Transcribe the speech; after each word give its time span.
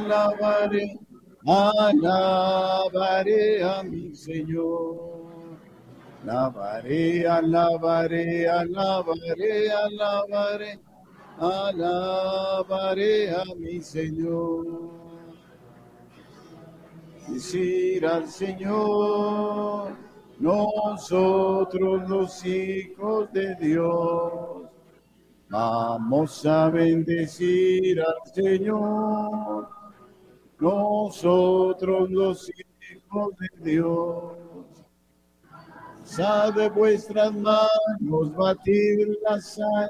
Alabaré, 0.00 0.98
alabaré, 1.46 3.42
a 3.62 3.82
mi 3.82 4.14
Señor. 4.14 5.58
Alabaré, 6.22 7.26
alabaré, 7.26 8.48
alabaré, 8.48 9.70
alabaré, 9.70 10.78
alabaré 11.38 13.30
a 13.30 13.44
mi 13.56 13.80
Señor. 13.80 14.64
Decir 17.28 18.06
al 18.06 18.26
Señor, 18.26 19.92
nosotros 20.38 22.08
los 22.08 22.44
hijos 22.46 23.30
de 23.32 23.54
Dios 23.56 24.70
Vamos 25.50 26.46
a 26.46 26.70
bendecir 26.70 28.00
al 28.00 28.32
Señor, 28.32 29.68
nosotros 30.60 32.10
los 32.10 32.50
hijos 32.50 33.30
de 33.38 33.70
Dios. 33.72 34.36
De 36.56 36.68
vuestras 36.70 37.32
manos, 37.32 38.34
batir 38.34 39.16
la 39.22 39.40
sal 39.40 39.88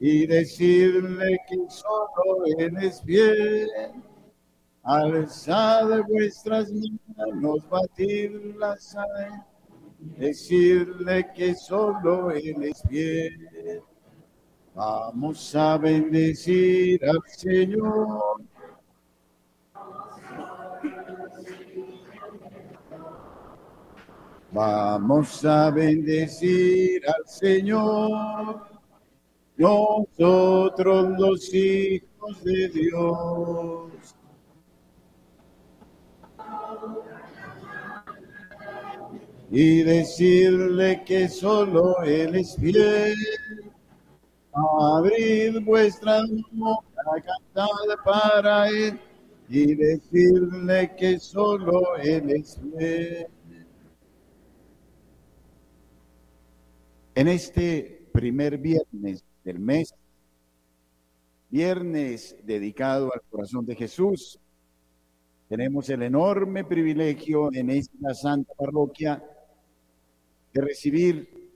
y 0.00 0.26
decirle 0.26 1.38
que 1.48 1.56
solo 1.68 2.44
Él 2.58 2.76
es 2.78 3.00
fiel. 3.02 3.70
Alzad 4.82 6.02
vuestras 6.08 6.72
manos, 7.16 7.68
batir 7.70 8.56
la 8.58 8.76
sal, 8.78 9.46
decirle 10.18 11.24
que 11.36 11.54
solo 11.54 12.32
Él 12.32 12.64
es 12.64 12.82
fiel. 12.88 13.80
Vamos 14.74 15.54
a 15.54 15.78
bendecir 15.78 17.02
al 17.04 17.22
Señor. 17.28 18.42
Vamos 24.54 25.44
a 25.44 25.70
bendecir 25.70 27.02
al 27.08 27.26
Señor, 27.26 28.64
nosotros 29.56 31.18
los 31.18 31.52
hijos 31.52 32.44
de 32.44 32.68
Dios. 32.68 33.92
Y 39.50 39.82
decirle 39.82 41.02
que 41.04 41.28
solo 41.28 42.02
Él 42.04 42.36
es 42.36 42.56
fiel 42.56 43.14
abrid 44.54 45.64
vuestra 45.64 46.20
boca, 46.52 46.82
cantad 47.24 48.04
para 48.04 48.68
él 48.68 49.00
y 49.48 49.74
decirle 49.74 50.94
que 50.96 51.18
solo 51.18 51.96
él 52.02 52.30
es 52.30 52.58
fiel. 52.58 53.26
En 57.16 57.28
este 57.28 58.08
primer 58.12 58.58
viernes 58.58 59.24
del 59.44 59.60
mes, 59.60 59.94
viernes 61.48 62.36
dedicado 62.42 63.12
al 63.14 63.22
corazón 63.30 63.64
de 63.64 63.76
Jesús, 63.76 64.40
tenemos 65.48 65.88
el 65.90 66.02
enorme 66.02 66.64
privilegio 66.64 67.52
en 67.52 67.70
esta 67.70 68.14
santa 68.14 68.52
parroquia 68.54 69.22
de 70.52 70.60
recibir 70.60 71.52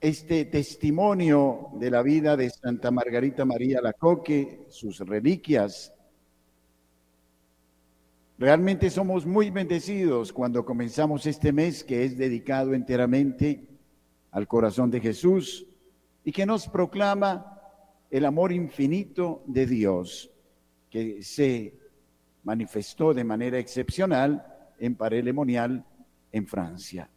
este 0.00 0.46
testimonio 0.46 1.68
de 1.74 1.92
la 1.92 2.02
vida 2.02 2.36
de 2.36 2.50
Santa 2.50 2.90
Margarita 2.90 3.44
María 3.44 3.80
Lacoque, 3.80 4.66
sus 4.68 4.98
reliquias. 4.98 5.92
Realmente 8.40 8.88
somos 8.88 9.26
muy 9.26 9.50
bendecidos 9.50 10.32
cuando 10.32 10.64
comenzamos 10.64 11.26
este 11.26 11.52
mes 11.52 11.84
que 11.84 12.06
es 12.06 12.16
dedicado 12.16 12.72
enteramente 12.72 13.68
al 14.30 14.48
corazón 14.48 14.90
de 14.90 14.98
Jesús 14.98 15.66
y 16.24 16.32
que 16.32 16.46
nos 16.46 16.66
proclama 16.66 17.60
el 18.10 18.24
amor 18.24 18.50
infinito 18.50 19.42
de 19.46 19.66
Dios 19.66 20.30
que 20.88 21.22
se 21.22 21.74
manifestó 22.42 23.12
de 23.12 23.24
manera 23.24 23.58
excepcional 23.58 24.42
en 24.78 24.94
Parelemonial 24.94 25.84
en 26.32 26.46
Francia. 26.46 27.10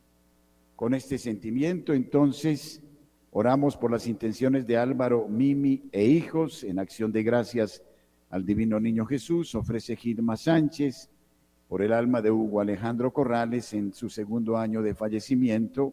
Con 0.75 0.93
este 0.93 1.17
sentimiento, 1.17 1.93
entonces, 1.93 2.83
oramos 3.31 3.77
por 3.77 3.91
las 3.91 4.07
intenciones 4.07 4.67
de 4.67 4.75
Álvaro, 4.75 5.29
Mimi 5.29 5.83
e 5.93 6.03
hijos 6.03 6.65
en 6.65 6.79
acción 6.79 7.13
de 7.13 7.23
gracias 7.23 7.81
al 8.29 8.45
Divino 8.45 8.77
Niño 8.77 9.05
Jesús. 9.05 9.55
Ofrece 9.55 9.95
Gilma 9.95 10.35
Sánchez 10.35 11.11
por 11.73 11.81
el 11.81 11.91
alma 11.91 12.21
de 12.21 12.29
Hugo 12.29 12.61
Alejandro 12.61 13.11
Corrales 13.11 13.73
en 13.73 13.95
su 13.95 14.07
segundo 14.07 14.57
año 14.57 14.83
de 14.83 14.93
fallecimiento. 14.93 15.91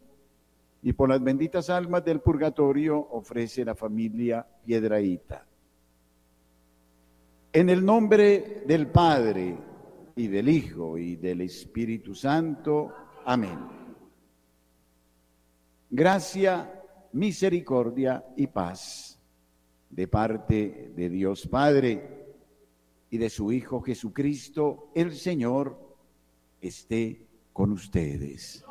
Y 0.83 0.93
por 0.93 1.09
las 1.09 1.25
benditas 1.25 1.71
almas 1.71 2.05
del 2.05 2.21
purgatorio 2.21 2.99
ofrece 2.99 3.65
la 3.65 3.75
familia 3.75 4.47
Piedraíta. 4.63 5.47
En 7.51 7.71
el 7.71 7.83
nombre 7.83 8.63
del 8.67 8.89
Padre 8.89 9.57
y 10.17 10.27
del 10.27 10.51
Hijo 10.51 10.99
y 10.99 11.17
del 11.17 11.41
Espíritu 11.41 12.15
Santo. 12.15 12.93
Amén 13.25 13.59
gracia, 15.93 16.73
misericordia 17.15 18.23
y 18.37 18.47
paz 18.49 19.19
de 19.89 20.07
parte 20.07 20.93
de 20.95 21.09
Dios 21.09 21.49
Padre 21.49 22.20
y 23.11 23.19
de 23.19 23.29
su 23.29 23.53
Hijo 23.53 23.81
Jesucristo, 23.81 24.91
el 24.95 25.13
Señor, 25.13 25.79
esté 26.61 27.27
con 27.53 27.73
ustedes. 27.73 28.65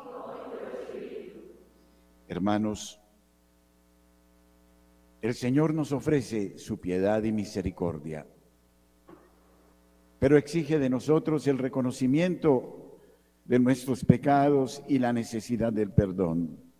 Hermanos, 2.26 3.00
el 5.20 5.34
Señor 5.34 5.74
nos 5.74 5.92
ofrece 5.92 6.58
su 6.58 6.78
piedad 6.78 7.22
y 7.22 7.32
misericordia, 7.32 8.26
pero 10.18 10.38
exige 10.38 10.78
de 10.78 10.88
nosotros 10.88 11.46
el 11.46 11.58
reconocimiento 11.58 12.98
de 13.44 13.58
nuestros 13.58 14.04
pecados 14.04 14.82
y 14.88 14.98
la 14.98 15.12
necesidad 15.12 15.72
del 15.72 15.90
perdón 15.90 16.70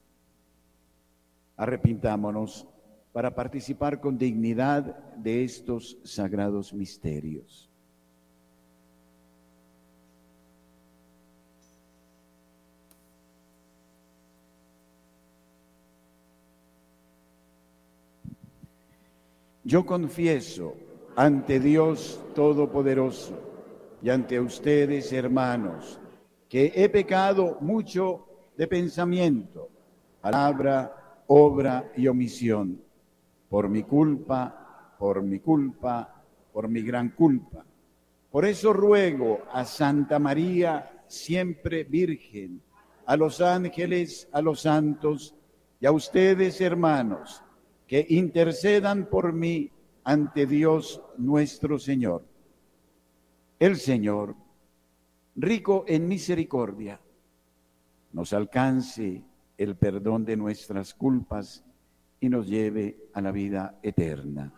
arrepintámonos 1.61 2.67
para 3.13 3.35
participar 3.35 4.01
con 4.01 4.17
dignidad 4.17 5.15
de 5.17 5.45
estos 5.45 5.99
sagrados 6.05 6.73
misterios. 6.73 7.71
Yo 19.65 19.87
confieso 19.87 20.75
ante 21.15 21.61
Dios 21.61 22.21
Todopoderoso 22.35 23.39
y 24.03 24.11
ante 24.11 24.41
ustedes, 24.41 25.13
hermanos, 25.13 26.01
que 26.49 26.73
he 26.75 26.89
pecado 26.89 27.59
mucho 27.61 28.27
de 28.57 28.67
pensamiento, 28.67 29.69
palabra, 30.21 31.23
obra 31.29 31.93
y 31.97 32.09
omisión, 32.09 32.81
por 33.51 33.69
mi 33.69 33.83
culpa, 33.83 34.95
por 34.97 35.23
mi 35.23 35.41
culpa, 35.41 36.23
por 36.53 36.69
mi 36.69 36.83
gran 36.83 37.11
culpa. 37.11 37.65
Por 38.31 38.45
eso 38.45 38.73
ruego 38.73 39.41
a 39.53 39.65
Santa 39.65 40.21
María, 40.21 41.05
siempre 41.09 41.83
Virgen, 41.83 42.63
a 43.07 43.17
los 43.17 43.41
ángeles, 43.41 44.29
a 44.33 44.41
los 44.41 44.61
santos 44.61 45.35
y 45.81 45.87
a 45.87 45.91
ustedes, 45.91 46.61
hermanos, 46.61 47.43
que 47.89 48.07
intercedan 48.09 49.07
por 49.07 49.33
mí 49.33 49.69
ante 50.05 50.47
Dios 50.47 51.03
nuestro 51.19 51.77
Señor. 51.81 52.25
El 53.59 53.79
Señor, 53.79 54.37
rico 55.35 55.85
en 55.89 56.07
misericordia, 56.07 57.01
nos 58.13 58.33
alcance 58.33 59.25
el 59.59 59.75
perdón 59.75 60.25
de 60.25 60.37
nuestras 60.37 60.95
culpas 60.95 61.65
y 62.21 62.29
nos 62.29 62.47
lleve 62.47 63.09
a 63.15 63.21
la 63.21 63.33
vida 63.33 63.79
eterna. 63.83 64.53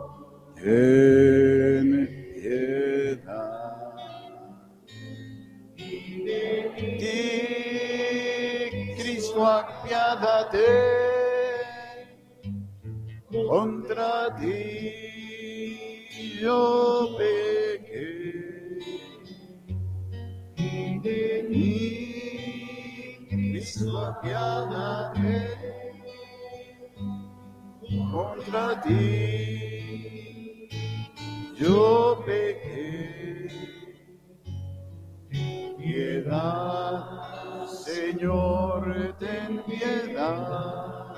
ten 0.55 2.09
piedad. 2.35 3.93
Y 5.77 6.25
de 6.25 6.49
ti, 7.01 8.95
Cristo, 8.97 9.47
apiádate, 9.47 10.69
contra 13.49 14.35
ti 14.37 14.63
yo 16.41 17.17
pequé. 17.19 18.79
Y 20.57 20.99
de 21.01 21.47
mí, 21.51 23.27
Cristo, 23.29 23.99
apiádate, 23.99 25.62
contra 28.13 28.81
ti 28.83 30.69
yo 31.59 32.23
pequé. 32.27 33.49
Piedad, 35.79 37.05
Señor, 37.67 38.83
ten 39.19 39.63
piedad. 39.65 41.15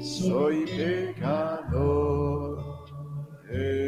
Soy 0.00 0.66
pecador, 0.66 2.52
ten 3.48 3.81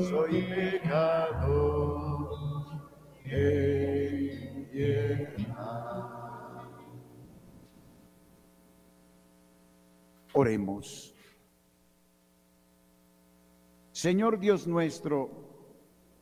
soy 0.00 0.42
pecador, 0.42 2.30
en 3.24 4.68
piedad. 4.70 6.12
Oremos. 10.32 11.14
Señor 13.92 14.38
Dios 14.38 14.66
nuestro, 14.66 15.30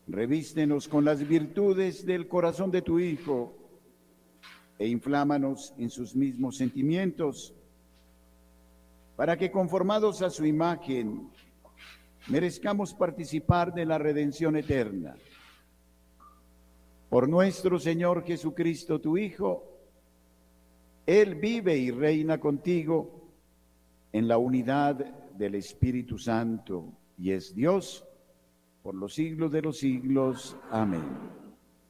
revístenos 0.09 0.89
con 0.89 1.05
las 1.05 1.27
virtudes 1.27 2.05
del 2.05 2.27
corazón 2.27 2.71
de 2.71 2.83
tu 2.83 2.99
Hijo 2.99 3.55
e 4.79 4.89
inflámanos 4.89 5.73
en 5.79 5.91
sus 5.91 6.17
mismos 6.17 6.57
sentimientos, 6.57 7.55
para 9.15 9.37
que 9.37 9.51
conformados 9.51 10.23
a 10.23 10.31
su 10.31 10.45
imagen, 10.45 11.31
merezcamos 12.29 12.95
participar 12.95 13.73
de 13.73 13.87
la 13.87 13.99
redención 13.99 14.57
eterna. 14.57 15.15
Por 17.09 17.29
nuestro 17.29 17.79
Señor 17.79 18.25
Jesucristo, 18.25 19.01
tu 19.01 19.19
Hijo, 19.19 19.65
Él 21.07 21.35
vive 21.35 21.77
y 21.77 21.91
reina 21.91 22.39
contigo 22.39 23.29
en 24.13 24.29
la 24.29 24.39
unidad 24.39 24.97
del 25.37 25.57
Espíritu 25.57 26.19
Santo 26.19 26.93
y 27.19 27.33
es 27.33 27.55
Dios 27.55 28.05
por 28.83 28.95
los 28.95 29.15
siglos 29.15 29.51
de 29.53 29.63
los 29.63 29.79
siglos. 29.79 30.57
Amén. 30.71 31.03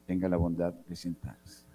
Tenga 0.07 0.29
la 0.29 0.37
bondad 0.37 0.73
de 0.73 0.97
sentarse. 0.97 1.70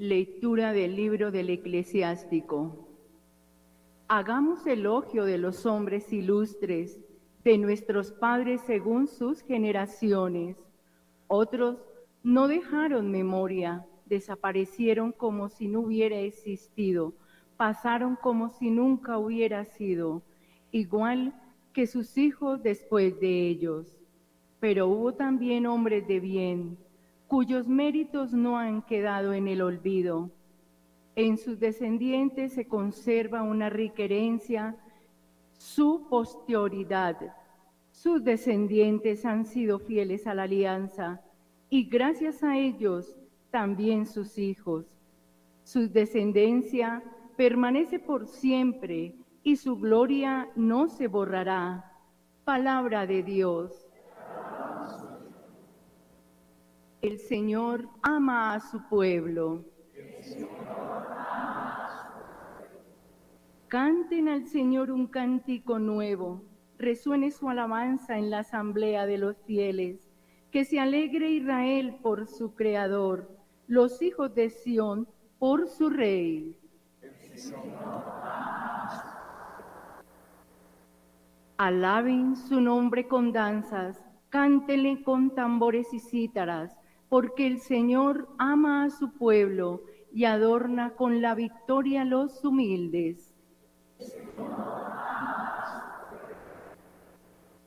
Lectura 0.00 0.72
del 0.72 0.94
libro 0.94 1.32
del 1.32 1.50
eclesiástico. 1.50 2.86
Hagamos 4.06 4.64
elogio 4.64 5.24
de 5.24 5.38
los 5.38 5.66
hombres 5.66 6.12
ilustres, 6.12 7.00
de 7.42 7.58
nuestros 7.58 8.12
padres 8.12 8.60
según 8.60 9.08
sus 9.08 9.40
generaciones. 9.42 10.56
Otros 11.26 11.78
no 12.22 12.46
dejaron 12.46 13.10
memoria, 13.10 13.84
desaparecieron 14.06 15.10
como 15.10 15.48
si 15.48 15.66
no 15.66 15.80
hubiera 15.80 16.20
existido, 16.20 17.12
pasaron 17.56 18.14
como 18.14 18.50
si 18.50 18.70
nunca 18.70 19.18
hubiera 19.18 19.64
sido, 19.64 20.22
igual 20.70 21.34
que 21.72 21.88
sus 21.88 22.16
hijos 22.16 22.62
después 22.62 23.18
de 23.18 23.48
ellos. 23.48 23.96
Pero 24.60 24.86
hubo 24.86 25.14
también 25.14 25.66
hombres 25.66 26.06
de 26.06 26.20
bien 26.20 26.78
cuyos 27.28 27.68
méritos 27.68 28.32
no 28.32 28.58
han 28.58 28.82
quedado 28.82 29.34
en 29.34 29.46
el 29.48 29.60
olvido. 29.60 30.30
En 31.14 31.36
sus 31.36 31.60
descendientes 31.60 32.54
se 32.54 32.66
conserva 32.66 33.42
una 33.42 33.68
rica 33.68 34.02
herencia, 34.02 34.76
su 35.52 36.06
posterioridad. 36.08 37.34
Sus 37.90 38.24
descendientes 38.24 39.26
han 39.26 39.44
sido 39.44 39.78
fieles 39.78 40.26
a 40.26 40.34
la 40.34 40.44
alianza 40.44 41.20
y 41.68 41.84
gracias 41.84 42.42
a 42.42 42.56
ellos 42.56 43.16
también 43.50 44.06
sus 44.06 44.38
hijos. 44.38 44.86
Su 45.64 45.88
descendencia 45.88 47.02
permanece 47.36 47.98
por 47.98 48.26
siempre 48.26 49.14
y 49.42 49.56
su 49.56 49.76
gloria 49.76 50.48
no 50.56 50.88
se 50.88 51.08
borrará. 51.08 51.92
Palabra 52.44 53.06
de 53.06 53.22
Dios. 53.22 53.87
El 57.00 57.20
Señor 57.20 57.88
ama 58.02 58.54
a 58.54 58.60
su 58.60 58.82
pueblo. 58.88 59.64
Canten 63.68 64.28
al 64.28 64.46
Señor 64.46 64.90
un 64.90 65.06
cántico 65.06 65.78
nuevo, 65.78 66.42
resuene 66.76 67.30
su 67.30 67.48
alabanza 67.48 68.18
en 68.18 68.30
la 68.30 68.40
asamblea 68.40 69.06
de 69.06 69.18
los 69.18 69.36
fieles, 69.44 70.10
que 70.50 70.64
se 70.64 70.80
alegre 70.80 71.30
Israel 71.30 72.00
por 72.02 72.26
su 72.26 72.56
Creador, 72.56 73.30
los 73.68 74.02
hijos 74.02 74.34
de 74.34 74.50
Sión 74.50 75.06
por 75.38 75.68
su 75.68 75.90
Rey. 75.90 76.58
Alaben 81.58 82.34
su 82.34 82.60
nombre 82.60 83.06
con 83.06 83.32
danzas, 83.32 84.04
cántele 84.30 85.04
con 85.04 85.32
tambores 85.32 85.94
y 85.94 86.00
cítaras 86.00 86.77
porque 87.08 87.46
el 87.46 87.60
Señor 87.60 88.28
ama 88.38 88.84
a 88.84 88.90
su 88.90 89.12
pueblo 89.12 89.82
y 90.12 90.24
adorna 90.24 90.90
con 90.90 91.22
la 91.22 91.34
victoria 91.34 92.02
a 92.02 92.04
los 92.04 92.44
humildes. 92.44 93.34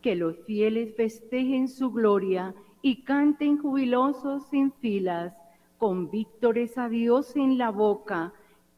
Que 0.01 0.15
los 0.15 0.38
fieles 0.45 0.95
festejen 0.95 1.67
su 1.67 1.91
gloria 1.91 2.55
y 2.81 3.03
canten 3.03 3.57
jubilosos 3.57 4.48
sin 4.50 4.71
filas, 4.74 5.36
con 5.77 6.10
víctores 6.10 6.77
a 6.77 6.89
Dios 6.89 7.36
en 7.36 7.57
la 7.57 7.69
boca. 7.69 8.33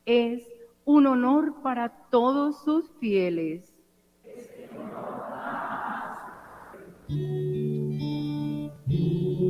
Es 0.05 0.47
un 0.85 1.07
honor 1.07 1.61
para 1.61 1.89
todos 2.09 2.61
sus 2.63 2.89
fieles. 2.99 3.73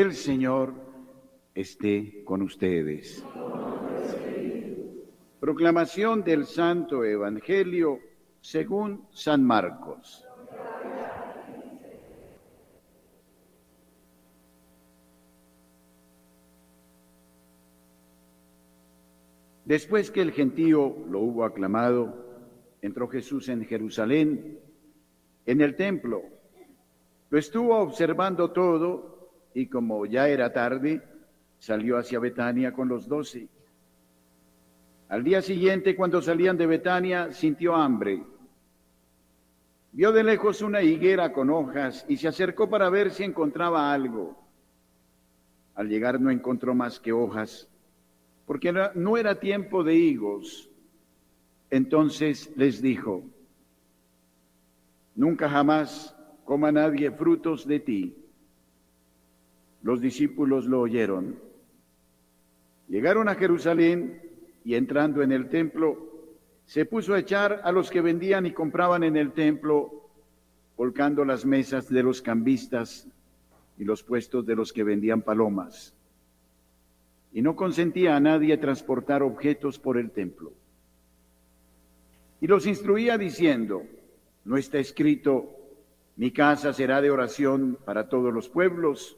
El 0.00 0.14
Señor 0.14 0.72
esté 1.54 2.24
con 2.24 2.40
ustedes. 2.40 3.22
Proclamación 5.38 6.24
del 6.24 6.46
Santo 6.46 7.04
Evangelio 7.04 7.98
según 8.40 9.06
San 9.12 9.44
Marcos. 9.44 10.26
Después 19.66 20.10
que 20.10 20.22
el 20.22 20.32
gentío 20.32 20.96
lo 21.10 21.18
hubo 21.18 21.44
aclamado, 21.44 22.24
entró 22.80 23.06
Jesús 23.06 23.50
en 23.50 23.66
Jerusalén, 23.66 24.60
en 25.44 25.60
el 25.60 25.76
templo. 25.76 26.22
Lo 27.28 27.38
estuvo 27.38 27.76
observando 27.76 28.50
todo 28.50 29.19
y 29.54 29.66
como 29.66 30.06
ya 30.06 30.28
era 30.28 30.52
tarde, 30.52 31.02
salió 31.58 31.98
hacia 31.98 32.18
Betania 32.18 32.72
con 32.72 32.88
los 32.88 33.08
doce. 33.08 33.48
Al 35.08 35.24
día 35.24 35.42
siguiente, 35.42 35.96
cuando 35.96 36.22
salían 36.22 36.56
de 36.56 36.66
Betania, 36.66 37.32
sintió 37.32 37.74
hambre. 37.74 38.22
Vio 39.92 40.12
de 40.12 40.22
lejos 40.22 40.62
una 40.62 40.82
higuera 40.82 41.32
con 41.32 41.50
hojas 41.50 42.06
y 42.08 42.16
se 42.16 42.28
acercó 42.28 42.70
para 42.70 42.88
ver 42.90 43.10
si 43.10 43.24
encontraba 43.24 43.92
algo. 43.92 44.40
Al 45.74 45.88
llegar 45.88 46.20
no 46.20 46.30
encontró 46.30 46.74
más 46.74 47.00
que 47.00 47.12
hojas, 47.12 47.68
porque 48.46 48.72
no 48.94 49.16
era 49.16 49.40
tiempo 49.40 49.82
de 49.82 49.96
higos. 49.96 50.70
Entonces 51.70 52.52
les 52.56 52.80
dijo, 52.80 53.24
nunca 55.16 55.48
jamás 55.48 56.16
coma 56.44 56.70
nadie 56.70 57.10
frutos 57.10 57.66
de 57.66 57.80
ti. 57.80 58.19
Los 59.82 60.00
discípulos 60.00 60.66
lo 60.66 60.80
oyeron. 60.80 61.38
Llegaron 62.88 63.28
a 63.28 63.34
Jerusalén 63.34 64.20
y 64.64 64.74
entrando 64.74 65.22
en 65.22 65.32
el 65.32 65.48
templo, 65.48 66.10
se 66.66 66.84
puso 66.84 67.14
a 67.14 67.18
echar 67.18 67.60
a 67.64 67.72
los 67.72 67.90
que 67.90 68.00
vendían 68.00 68.46
y 68.46 68.52
compraban 68.52 69.02
en 69.02 69.16
el 69.16 69.32
templo, 69.32 70.08
volcando 70.76 71.24
las 71.24 71.44
mesas 71.44 71.88
de 71.88 72.02
los 72.02 72.22
cambistas 72.22 73.08
y 73.78 73.84
los 73.84 74.02
puestos 74.02 74.46
de 74.46 74.56
los 74.56 74.72
que 74.72 74.84
vendían 74.84 75.22
palomas. 75.22 75.94
Y 77.32 77.42
no 77.42 77.56
consentía 77.56 78.16
a 78.16 78.20
nadie 78.20 78.56
transportar 78.58 79.22
objetos 79.22 79.78
por 79.78 79.98
el 79.98 80.10
templo. 80.10 80.52
Y 82.40 82.46
los 82.46 82.66
instruía 82.66 83.18
diciendo, 83.18 83.84
no 84.44 84.56
está 84.56 84.78
escrito, 84.78 85.56
mi 86.16 86.30
casa 86.32 86.72
será 86.72 87.00
de 87.00 87.10
oración 87.10 87.78
para 87.84 88.08
todos 88.08 88.32
los 88.32 88.48
pueblos. 88.48 89.16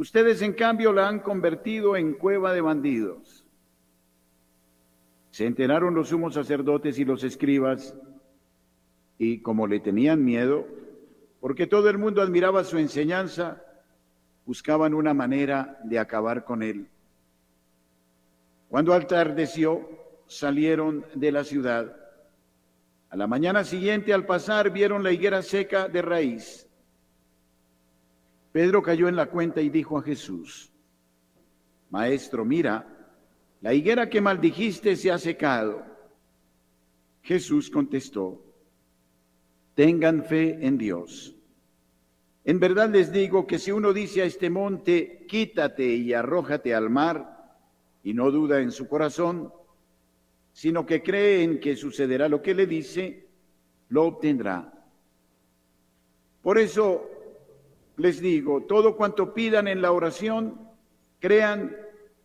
Ustedes 0.00 0.40
en 0.40 0.54
cambio 0.54 0.94
la 0.94 1.08
han 1.08 1.18
convertido 1.18 1.94
en 1.94 2.14
cueva 2.14 2.54
de 2.54 2.62
bandidos. 2.62 3.44
Se 5.30 5.44
enteraron 5.44 5.94
los 5.94 6.08
sumos 6.08 6.32
sacerdotes 6.32 6.98
y 6.98 7.04
los 7.04 7.22
escribas, 7.22 7.94
y 9.18 9.42
como 9.42 9.66
le 9.66 9.78
tenían 9.78 10.24
miedo, 10.24 10.66
porque 11.38 11.66
todo 11.66 11.90
el 11.90 11.98
mundo 11.98 12.22
admiraba 12.22 12.64
su 12.64 12.78
enseñanza, 12.78 13.62
buscaban 14.46 14.94
una 14.94 15.12
manera 15.12 15.78
de 15.84 15.98
acabar 15.98 16.46
con 16.46 16.62
él. 16.62 16.88
Cuando 18.70 18.94
atardeció, 18.94 19.86
salieron 20.26 21.04
de 21.14 21.30
la 21.30 21.44
ciudad. 21.44 21.94
A 23.10 23.16
la 23.18 23.26
mañana 23.26 23.64
siguiente, 23.64 24.14
al 24.14 24.24
pasar, 24.24 24.70
vieron 24.70 25.02
la 25.02 25.12
higuera 25.12 25.42
seca 25.42 25.88
de 25.88 26.00
raíz. 26.00 26.69
Pedro 28.52 28.82
cayó 28.82 29.08
en 29.08 29.16
la 29.16 29.26
cuenta 29.26 29.60
y 29.60 29.68
dijo 29.68 29.98
a 29.98 30.02
Jesús, 30.02 30.72
Maestro, 31.90 32.44
mira, 32.44 32.86
la 33.60 33.74
higuera 33.74 34.08
que 34.08 34.20
maldijiste 34.20 34.96
se 34.96 35.10
ha 35.10 35.18
secado. 35.18 35.84
Jesús 37.22 37.70
contestó, 37.70 38.44
tengan 39.74 40.24
fe 40.24 40.58
en 40.66 40.78
Dios. 40.78 41.36
En 42.44 42.58
verdad 42.58 42.90
les 42.90 43.12
digo 43.12 43.46
que 43.46 43.58
si 43.58 43.70
uno 43.70 43.92
dice 43.92 44.22
a 44.22 44.24
este 44.24 44.50
monte, 44.50 45.26
quítate 45.28 45.84
y 45.84 46.12
arrójate 46.12 46.74
al 46.74 46.90
mar, 46.90 47.58
y 48.02 48.14
no 48.14 48.30
duda 48.30 48.60
en 48.60 48.72
su 48.72 48.88
corazón, 48.88 49.52
sino 50.52 50.86
que 50.86 51.02
cree 51.02 51.42
en 51.42 51.60
que 51.60 51.76
sucederá 51.76 52.28
lo 52.28 52.40
que 52.42 52.54
le 52.54 52.66
dice, 52.66 53.28
lo 53.90 54.04
obtendrá. 54.04 54.72
Por 56.42 56.58
eso 56.58 57.19
les 58.00 58.20
digo, 58.20 58.62
todo 58.62 58.96
cuanto 58.96 59.34
pidan 59.34 59.68
en 59.68 59.82
la 59.82 59.92
oración, 59.92 60.68
crean 61.18 61.76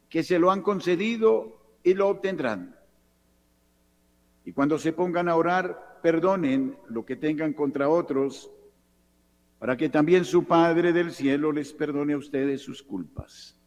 que 0.09 0.23
se 0.23 0.39
lo 0.39 0.51
han 0.51 0.61
concedido 0.61 1.77
y 1.83 1.93
lo 1.93 2.07
obtendrán. 2.07 2.75
Y 4.45 4.53
cuando 4.53 4.77
se 4.77 4.93
pongan 4.93 5.27
a 5.27 5.35
orar, 5.35 5.99
perdonen 6.01 6.77
lo 6.87 7.05
que 7.05 7.15
tengan 7.15 7.53
contra 7.53 7.89
otros, 7.89 8.51
para 9.59 9.75
que 9.75 9.89
también 9.89 10.23
su 10.25 10.45
Padre 10.45 10.93
del 10.93 11.11
cielo 11.11 11.51
les 11.51 11.73
perdone 11.73 12.13
a 12.13 12.17
ustedes 12.17 12.61
sus 12.61 12.83
culpas. 12.83 13.59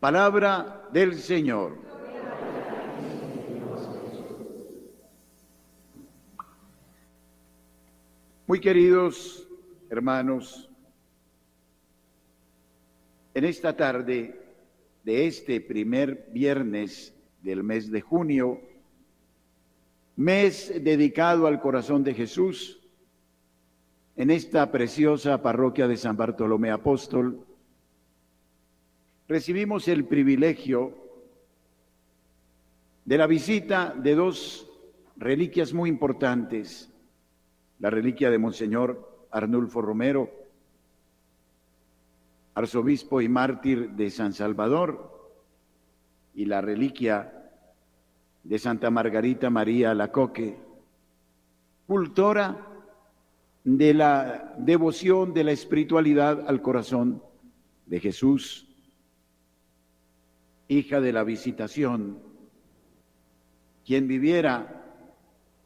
Palabra 0.00 0.88
del 0.92 1.14
Señor. 1.14 1.95
Muy 8.48 8.60
queridos 8.60 9.48
hermanos, 9.90 10.70
en 13.34 13.44
esta 13.44 13.76
tarde 13.76 14.40
de 15.02 15.26
este 15.26 15.60
primer 15.60 16.28
viernes 16.32 17.12
del 17.42 17.64
mes 17.64 17.90
de 17.90 18.00
junio, 18.00 18.60
mes 20.14 20.72
dedicado 20.80 21.48
al 21.48 21.60
corazón 21.60 22.04
de 22.04 22.14
Jesús, 22.14 22.80
en 24.14 24.30
esta 24.30 24.70
preciosa 24.70 25.42
parroquia 25.42 25.88
de 25.88 25.96
San 25.96 26.16
Bartolomé 26.16 26.70
Apóstol, 26.70 27.44
recibimos 29.26 29.88
el 29.88 30.04
privilegio 30.04 30.96
de 33.04 33.18
la 33.18 33.26
visita 33.26 33.92
de 33.92 34.14
dos 34.14 34.70
reliquias 35.16 35.72
muy 35.72 35.90
importantes, 35.90 36.92
la 37.78 37.90
reliquia 37.90 38.30
de 38.30 38.38
Monseñor 38.38 39.26
Arnulfo 39.30 39.82
Romero, 39.82 40.30
arzobispo 42.54 43.20
y 43.20 43.28
mártir 43.28 43.90
de 43.90 44.10
San 44.10 44.32
Salvador, 44.32 45.14
y 46.34 46.44
la 46.44 46.60
reliquia 46.60 47.50
de 48.44 48.58
Santa 48.58 48.90
Margarita 48.90 49.50
María 49.50 49.94
Lacoque, 49.94 50.56
cultora 51.86 52.66
de 53.64 53.94
la 53.94 54.54
devoción, 54.58 55.34
de 55.34 55.44
la 55.44 55.52
espiritualidad 55.52 56.48
al 56.48 56.62
corazón 56.62 57.22
de 57.86 58.00
Jesús, 58.00 58.68
hija 60.68 61.00
de 61.00 61.12
la 61.12 61.24
visitación, 61.24 62.18
quien 63.84 64.08
viviera 64.08 64.84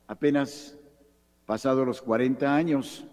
apenas 0.07 0.80
pasado 1.51 1.85
los 1.85 2.01
40 2.01 2.55
años, 2.55 3.05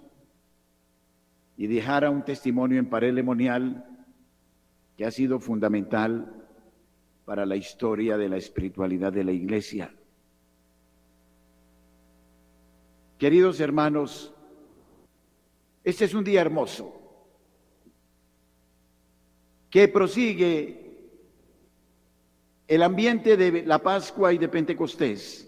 y 1.58 1.66
dejara 1.66 2.12
un 2.12 2.24
testimonio 2.24 2.78
en 2.78 2.88
pared 2.88 3.12
lemonial 3.12 3.84
que 4.96 5.08
ha 5.08 5.10
sido 5.10 5.40
fundamental 5.40 6.46
para 7.26 7.48
la 7.48 7.56
historia 7.56 8.16
de 8.16 8.30
la 8.30 8.38
espiritualidad 8.38 9.12
de 9.12 9.24
la 9.24 9.32
Iglesia. 9.32 9.92
Queridos 13.18 13.60
hermanos, 13.60 14.32
este 15.84 16.06
es 16.06 16.14
un 16.14 16.24
día 16.24 16.42
hermoso 16.42 16.94
que 19.72 19.88
prosigue 19.88 21.10
el 22.68 22.84
ambiente 22.84 23.36
de 23.36 23.66
la 23.66 23.80
Pascua 23.80 24.32
y 24.32 24.38
de 24.38 24.48
Pentecostés. 24.48 25.47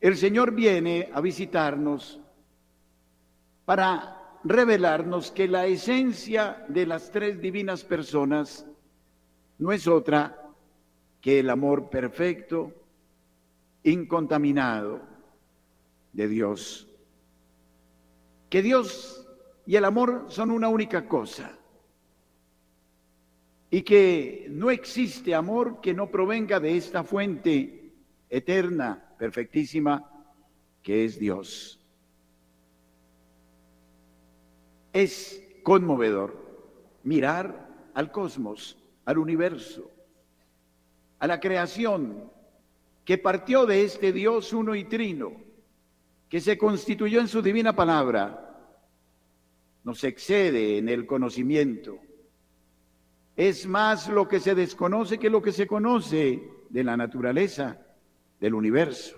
El 0.00 0.16
Señor 0.16 0.52
viene 0.52 1.08
a 1.12 1.20
visitarnos 1.20 2.20
para 3.64 4.38
revelarnos 4.44 5.30
que 5.30 5.48
la 5.48 5.66
esencia 5.66 6.64
de 6.68 6.86
las 6.86 7.10
tres 7.10 7.40
divinas 7.40 7.84
personas 7.84 8.64
no 9.58 9.72
es 9.72 9.86
otra 9.88 10.40
que 11.20 11.40
el 11.40 11.50
amor 11.50 11.90
perfecto, 11.90 12.72
incontaminado 13.82 15.00
de 16.12 16.28
Dios. 16.28 16.88
Que 18.48 18.62
Dios 18.62 19.26
y 19.66 19.76
el 19.76 19.84
amor 19.84 20.26
son 20.28 20.50
una 20.50 20.68
única 20.68 21.06
cosa 21.06 21.58
y 23.70 23.82
que 23.82 24.46
no 24.50 24.70
existe 24.70 25.34
amor 25.34 25.80
que 25.80 25.92
no 25.92 26.10
provenga 26.10 26.58
de 26.58 26.76
esta 26.76 27.04
fuente 27.04 27.92
eterna, 28.30 29.07
perfectísima, 29.18 30.10
que 30.82 31.04
es 31.04 31.18
Dios. 31.18 31.80
Es 34.92 35.42
conmovedor 35.62 36.48
mirar 37.02 37.68
al 37.94 38.10
cosmos, 38.10 38.78
al 39.04 39.18
universo, 39.18 39.90
a 41.18 41.26
la 41.26 41.40
creación 41.40 42.30
que 43.04 43.18
partió 43.18 43.66
de 43.66 43.84
este 43.84 44.12
Dios 44.12 44.52
uno 44.52 44.74
y 44.74 44.84
trino, 44.84 45.32
que 46.28 46.40
se 46.40 46.58
constituyó 46.58 47.20
en 47.20 47.28
su 47.28 47.42
divina 47.42 47.74
palabra, 47.74 48.44
nos 49.84 50.04
excede 50.04 50.78
en 50.78 50.88
el 50.88 51.06
conocimiento. 51.06 51.98
Es 53.34 53.66
más 53.66 54.08
lo 54.08 54.28
que 54.28 54.40
se 54.40 54.54
desconoce 54.54 55.18
que 55.18 55.30
lo 55.30 55.40
que 55.40 55.52
se 55.52 55.66
conoce 55.66 56.42
de 56.68 56.84
la 56.84 56.96
naturaleza, 56.96 57.80
del 58.40 58.54
universo. 58.54 59.16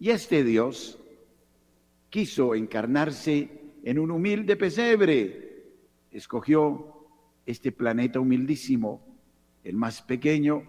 Y 0.00 0.10
este 0.10 0.44
Dios 0.44 0.98
quiso 2.10 2.54
encarnarse 2.54 3.50
en 3.82 3.98
un 3.98 4.10
humilde 4.10 4.56
pesebre, 4.56 5.64
escogió 6.10 7.06
este 7.46 7.72
planeta 7.72 8.20
humildísimo, 8.20 9.02
el 9.64 9.76
más 9.76 10.02
pequeño, 10.02 10.62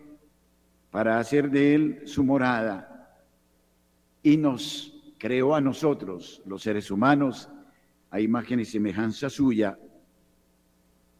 para 0.92 1.20
hacer 1.20 1.52
de 1.52 1.76
él 1.76 2.02
su 2.06 2.24
morada. 2.24 3.26
Y 4.24 4.38
nos 4.38 4.94
creó 5.18 5.56
a 5.56 5.62
nosotros, 5.62 6.42
los 6.46 6.64
seres 6.64 6.90
humanos, 6.90 7.50
a 8.10 8.20
imagen 8.20 8.60
y 8.60 8.66
semejanza 8.66 9.30
suya. 9.30 9.78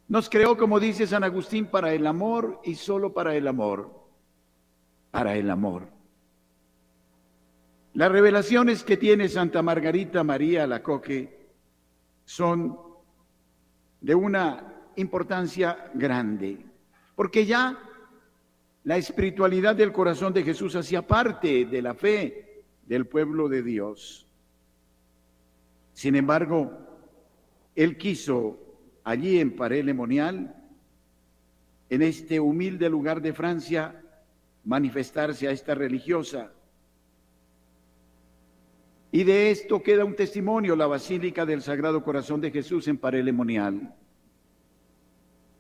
Nos 0.08 0.30
creó, 0.30 0.58
como 0.58 0.80
dice 0.80 1.06
San 1.06 1.24
Agustín, 1.24 1.68
para 1.68 1.94
el 1.94 2.08
amor 2.08 2.62
y 2.64 2.76
solo 2.76 3.14
para 3.14 3.36
el 3.36 3.48
amor, 3.48 3.99
para 5.12 5.36
el 5.36 5.50
amor. 5.50 5.88
Las 7.94 8.12
revelaciones 8.12 8.84
que 8.84 8.98
tiene 8.98 9.28
Santa 9.28 9.62
Margarita 9.62 10.24
María 10.24 10.68
Lacoque 10.68 11.38
son 12.24 12.78
de 14.00 14.16
una 14.16 14.92
importancia 14.96 15.92
grande, 15.94 16.66
porque 17.16 17.46
ya 17.46 17.78
la 18.84 18.98
espiritualidad 18.98 19.76
del 19.76 19.92
corazón 19.92 20.34
de 20.34 20.44
Jesús 20.44 20.76
hacía 20.76 21.06
parte 21.06 21.66
de 21.66 21.82
la 21.82 21.94
fe 21.94 22.64
del 22.86 23.08
pueblo 23.08 23.50
de 23.50 23.64
Dios. 23.64 24.28
Sin 25.94 26.16
embargo, 26.16 26.72
él 27.76 27.98
quiso 27.98 28.58
allí 29.04 29.40
en 29.40 29.56
Paré 29.56 29.84
Lemonial, 29.84 30.56
en 31.90 32.02
este 32.02 32.40
humilde 32.40 32.90
lugar 32.90 33.22
de 33.22 33.34
Francia, 33.34 34.02
manifestarse 34.64 35.48
a 35.48 35.52
esta 35.52 35.76
religiosa. 35.76 36.52
Y 39.12 39.24
de 39.24 39.52
esto 39.52 39.82
queda 39.82 40.06
un 40.06 40.16
testimonio, 40.16 40.76
la 40.76 40.88
Basílica 40.88 41.46
del 41.46 41.62
Sagrado 41.62 42.04
Corazón 42.04 42.42
de 42.42 42.52
Jesús 42.52 42.88
en 42.88 42.98
Paré 42.98 43.24
Lemonial. 43.24 43.96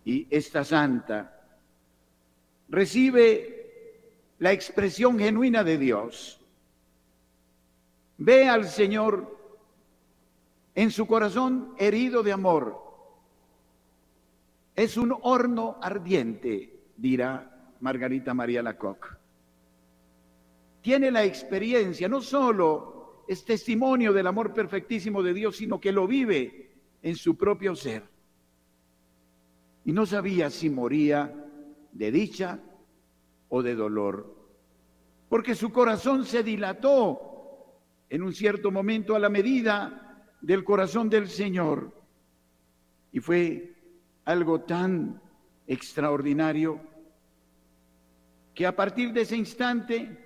Y 0.06 0.28
esta 0.30 0.64
santa 0.64 1.36
recibe 2.68 3.60
la 4.38 4.52
expresión 4.52 5.18
genuina 5.18 5.64
de 5.64 5.78
Dios. 5.78 6.40
Ve 8.18 8.48
al 8.48 8.68
Señor 8.68 9.38
en 10.76 10.92
su 10.92 11.08
corazón 11.08 11.74
herido 11.78 12.22
de 12.22 12.32
amor. 12.32 12.78
Es 14.76 14.96
un 14.96 15.18
horno 15.22 15.78
ardiente, 15.82 16.80
dirá 16.96 17.59
Margarita 17.82 18.34
María 18.34 18.62
Lacoque. 18.62 19.10
Tiene 20.82 21.12
la 21.12 21.24
experiencia, 21.24 22.08
no 22.08 22.22
solo 22.22 23.24
es 23.28 23.46
testimonio 23.46 24.14
del 24.14 24.28
amor 24.28 24.54
perfectísimo 24.54 25.22
de 25.22 25.34
Dios, 25.34 25.58
sino 25.58 25.80
que 25.80 25.92
lo 25.92 26.08
vive 26.08 26.72
en 27.02 27.16
su 27.16 27.38
propio 27.38 27.76
ser. 27.76 28.04
Y 29.86 29.92
no 29.92 30.06
sabía 30.06 30.50
si 30.50 30.70
moría 30.70 31.34
de 31.92 32.12
dicha 32.12 32.60
o 33.50 33.62
de 33.62 33.76
dolor, 33.76 34.36
porque 35.28 35.56
su 35.56 35.72
corazón 35.72 36.26
se 36.26 36.44
dilató 36.44 37.30
en 38.10 38.24
un 38.24 38.34
cierto 38.34 38.72
momento 38.72 39.16
a 39.16 39.20
la 39.20 39.30
medida 39.30 40.26
del 40.42 40.64
corazón 40.64 41.10
del 41.10 41.28
Señor. 41.28 41.94
Y 43.12 43.20
fue 43.20 43.76
algo 44.26 44.62
tan 44.62 45.22
extraordinario 45.68 46.89
que 48.60 48.68
a 48.68 48.76
partir 48.76 49.14
de 49.14 49.22
ese 49.22 49.38
instante 49.38 50.18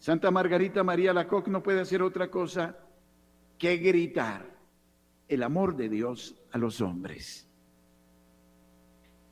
Santa 0.00 0.32
Margarita 0.32 0.82
María 0.82 1.12
Lacoque 1.12 1.52
no 1.52 1.62
puede 1.62 1.80
hacer 1.80 2.02
otra 2.02 2.28
cosa 2.28 2.76
que 3.56 3.76
gritar 3.76 4.44
el 5.28 5.40
amor 5.44 5.76
de 5.76 5.88
Dios 5.88 6.34
a 6.50 6.58
los 6.58 6.80
hombres. 6.80 7.48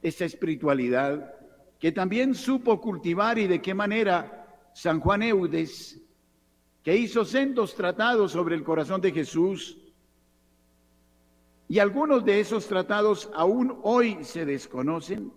Esa 0.01 0.25
espiritualidad 0.25 1.35
que 1.81 1.91
también 1.91 2.33
supo 2.33 2.81
cultivar 2.81 3.41
y 3.41 3.49
de 3.49 3.61
qué 3.61 3.75
manera 3.75 4.57
San 4.73 5.01
Juan 5.01 5.25
Eudes, 5.25 6.01
que 6.85 6.97
hizo 6.97 7.25
sendos 7.25 7.75
tratados 7.75 8.31
sobre 8.31 8.55
el 8.55 8.63
corazón 8.63 9.01
de 9.01 9.11
Jesús, 9.11 9.79
y 11.67 11.81
algunos 11.81 12.25
de 12.25 12.39
esos 12.39 12.69
tratados 12.69 13.29
aún 13.35 13.81
hoy 13.83 14.23
se 14.23 14.47
desconocen, 14.47 15.33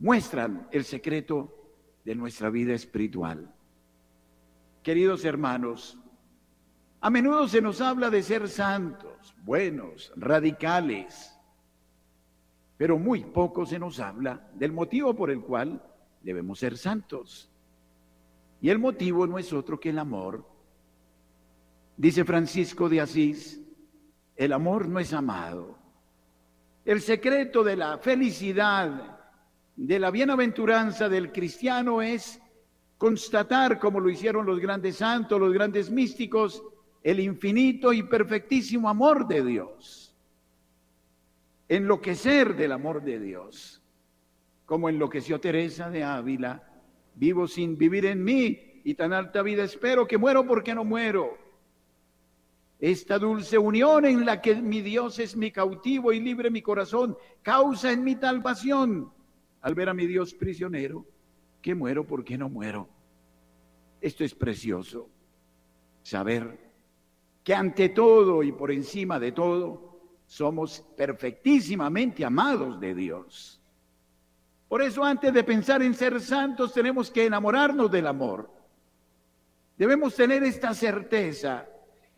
muestran 0.00 0.66
el 0.72 0.82
secreto 0.82 1.54
de 2.08 2.14
nuestra 2.14 2.48
vida 2.48 2.72
espiritual. 2.72 3.54
Queridos 4.82 5.26
hermanos, 5.26 5.98
a 7.02 7.10
menudo 7.10 7.46
se 7.46 7.60
nos 7.60 7.82
habla 7.82 8.08
de 8.08 8.22
ser 8.22 8.48
santos, 8.48 9.36
buenos, 9.44 10.10
radicales, 10.16 11.38
pero 12.78 12.98
muy 12.98 13.24
poco 13.24 13.66
se 13.66 13.78
nos 13.78 14.00
habla 14.00 14.48
del 14.54 14.72
motivo 14.72 15.14
por 15.14 15.30
el 15.30 15.42
cual 15.42 15.82
debemos 16.22 16.60
ser 16.60 16.78
santos. 16.78 17.50
Y 18.62 18.70
el 18.70 18.78
motivo 18.78 19.26
no 19.26 19.38
es 19.38 19.52
otro 19.52 19.78
que 19.78 19.90
el 19.90 19.98
amor. 19.98 20.48
Dice 21.94 22.24
Francisco 22.24 22.88
de 22.88 23.02
Asís, 23.02 23.60
el 24.34 24.54
amor 24.54 24.88
no 24.88 24.98
es 24.98 25.12
amado. 25.12 25.76
El 26.86 27.02
secreto 27.02 27.62
de 27.62 27.76
la 27.76 27.98
felicidad, 27.98 29.17
de 29.78 30.00
la 30.00 30.10
bienaventuranza 30.10 31.08
del 31.08 31.30
cristiano 31.30 32.02
es 32.02 32.42
constatar, 32.98 33.78
como 33.78 34.00
lo 34.00 34.10
hicieron 34.10 34.44
los 34.44 34.58
grandes 34.58 34.96
santos, 34.96 35.38
los 35.38 35.52
grandes 35.52 35.88
místicos, 35.88 36.64
el 37.00 37.20
infinito 37.20 37.92
y 37.92 38.02
perfectísimo 38.02 38.88
amor 38.88 39.28
de 39.28 39.44
Dios. 39.44 40.16
Enloquecer 41.68 42.56
del 42.56 42.72
amor 42.72 43.04
de 43.04 43.20
Dios, 43.20 43.80
como 44.66 44.88
enloqueció 44.88 45.38
Teresa 45.38 45.88
de 45.90 46.02
Ávila, 46.02 46.60
vivo 47.14 47.46
sin 47.46 47.78
vivir 47.78 48.06
en 48.06 48.24
mí 48.24 48.80
y 48.82 48.94
tan 48.94 49.12
alta 49.12 49.42
vida 49.42 49.62
espero 49.62 50.08
que 50.08 50.18
muero 50.18 50.44
porque 50.44 50.74
no 50.74 50.84
muero 50.84 51.38
esta 52.80 53.18
dulce 53.18 53.58
unión 53.58 54.04
en 54.04 54.26
la 54.26 54.40
que 54.40 54.56
mi 54.56 54.82
Dios 54.82 55.20
es 55.20 55.36
mi 55.36 55.52
cautivo 55.52 56.12
y 56.12 56.18
libre 56.18 56.50
mi 56.50 56.62
corazón, 56.62 57.16
causa 57.42 57.92
en 57.92 58.02
mi 58.02 58.16
tal 58.16 58.42
pasión 58.42 59.12
al 59.60 59.74
ver 59.74 59.88
a 59.88 59.94
mi 59.94 60.06
Dios 60.06 60.34
prisionero, 60.34 61.04
que 61.60 61.74
muero 61.74 62.04
porque 62.06 62.38
no 62.38 62.48
muero. 62.48 62.88
Esto 64.00 64.24
es 64.24 64.34
precioso, 64.34 65.08
saber 66.02 66.58
que 67.42 67.54
ante 67.54 67.88
todo 67.88 68.42
y 68.42 68.52
por 68.52 68.70
encima 68.70 69.18
de 69.18 69.32
todo 69.32 70.00
somos 70.26 70.84
perfectísimamente 70.96 72.24
amados 72.24 72.78
de 72.78 72.94
Dios. 72.94 73.60
Por 74.68 74.82
eso 74.82 75.02
antes 75.02 75.32
de 75.32 75.44
pensar 75.44 75.82
en 75.82 75.94
ser 75.94 76.20
santos 76.20 76.72
tenemos 76.72 77.10
que 77.10 77.24
enamorarnos 77.24 77.90
del 77.90 78.06
amor. 78.06 78.50
Debemos 79.76 80.14
tener 80.14 80.44
esta 80.44 80.74
certeza 80.74 81.66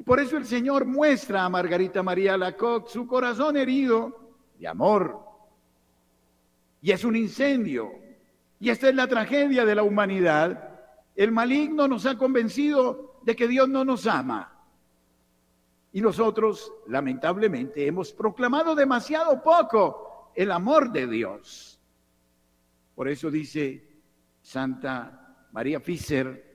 por 0.05 0.19
eso 0.19 0.37
el 0.37 0.47
Señor 0.47 0.87
muestra 0.87 1.45
a 1.45 1.49
Margarita 1.49 2.03
María 2.03 2.37
Lacoque 2.37 2.91
su 2.91 3.07
corazón 3.07 3.57
herido 3.57 4.35
de 4.59 4.67
amor. 4.67 5.21
Y 6.83 6.91
es 6.93 7.05
un 7.05 7.17
incendio. 7.17 7.91
Y 8.59 8.71
esta 8.71 8.89
es 8.89 8.95
la 8.95 9.07
tragedia 9.07 9.65
de 9.65 9.75
la 9.75 9.83
humanidad. 9.83 10.81
El 11.17 11.33
maligno 11.33 11.89
nos 11.89 12.07
ha 12.07 12.17
convencido 12.17 13.21
de 13.23 13.37
que 13.37 13.49
Dios 13.49 13.69
no 13.69 13.85
nos 13.85 14.07
ama. 14.07 14.57
Y 15.93 16.01
nosotros, 16.01 16.73
lamentablemente, 16.87 17.87
hemos 17.87 18.13
proclamado 18.13 18.75
demasiado 18.75 19.43
poco 19.43 20.33
el 20.35 20.53
amor 20.53 20.93
de 20.93 21.07
Dios. 21.07 21.81
Por 22.95 23.09
eso 23.09 23.31
dice 23.31 23.89
Santa 24.41 25.49
María 25.53 25.81
Fischer, 25.81 26.51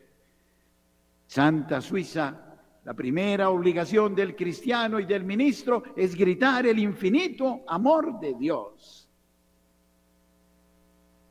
Santa 1.28 1.82
Suiza, 1.82 2.46
la 2.84 2.94
primera 2.94 3.50
obligación 3.50 4.14
del 4.14 4.36
cristiano 4.36 5.00
y 5.00 5.06
del 5.06 5.24
ministro 5.24 5.84
es 5.96 6.16
gritar 6.16 6.68
el 6.68 6.80
infinito 6.80 7.64
amor 7.68 8.20
de 8.20 8.36
Dios. 8.36 9.05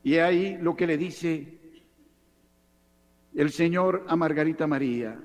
Y 0.05 0.19
ahí 0.19 0.59
lo 0.59 0.77
que 0.77 0.87
le 0.87 0.99
dice 0.99 1.59
el 3.35 3.51
Señor 3.51 4.05
a 4.07 4.15
Margarita 4.15 4.67
María. 4.67 5.19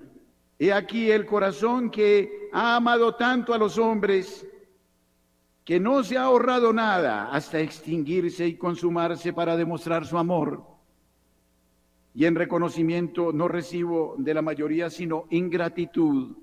He 0.58 0.72
aquí 0.72 1.12
el 1.12 1.26
corazón 1.26 1.92
que 1.92 2.50
ha 2.54 2.78
amado 2.78 3.16
tanto 3.16 3.54
a 3.54 3.58
los 3.58 3.78
hombres 3.78 4.48
que 5.66 5.82
no 5.82 6.02
se 6.02 6.18
ha 6.18 6.24
ahorrado 6.24 6.72
nada 6.72 7.30
hasta 7.30 7.60
extinguirse 7.60 8.48
y 8.48 8.56
consumarse 8.56 9.34
para 9.34 9.58
demostrar 9.58 10.06
su 10.06 10.18
amor. 10.18 10.66
Y 12.16 12.26
en 12.26 12.36
reconocimiento 12.36 13.34
no 13.34 13.50
recibo 13.50 14.16
de 14.18 14.34
la 14.34 14.42
mayoría 14.42 14.90
sino 14.90 15.26
ingratitud. 15.30 16.38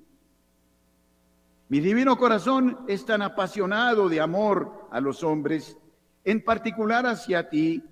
Mi 1.69 1.81
divino 1.81 2.17
corazón 2.19 2.81
es 2.87 3.05
tan 3.07 3.23
apasionado 3.23 4.11
de 4.11 4.21
amor 4.21 4.89
a 4.91 5.01
los 5.01 5.25
hombres, 5.25 5.77
en 6.23 6.45
particular 6.45 7.07
hacia 7.07 7.49
ti, 7.49 7.83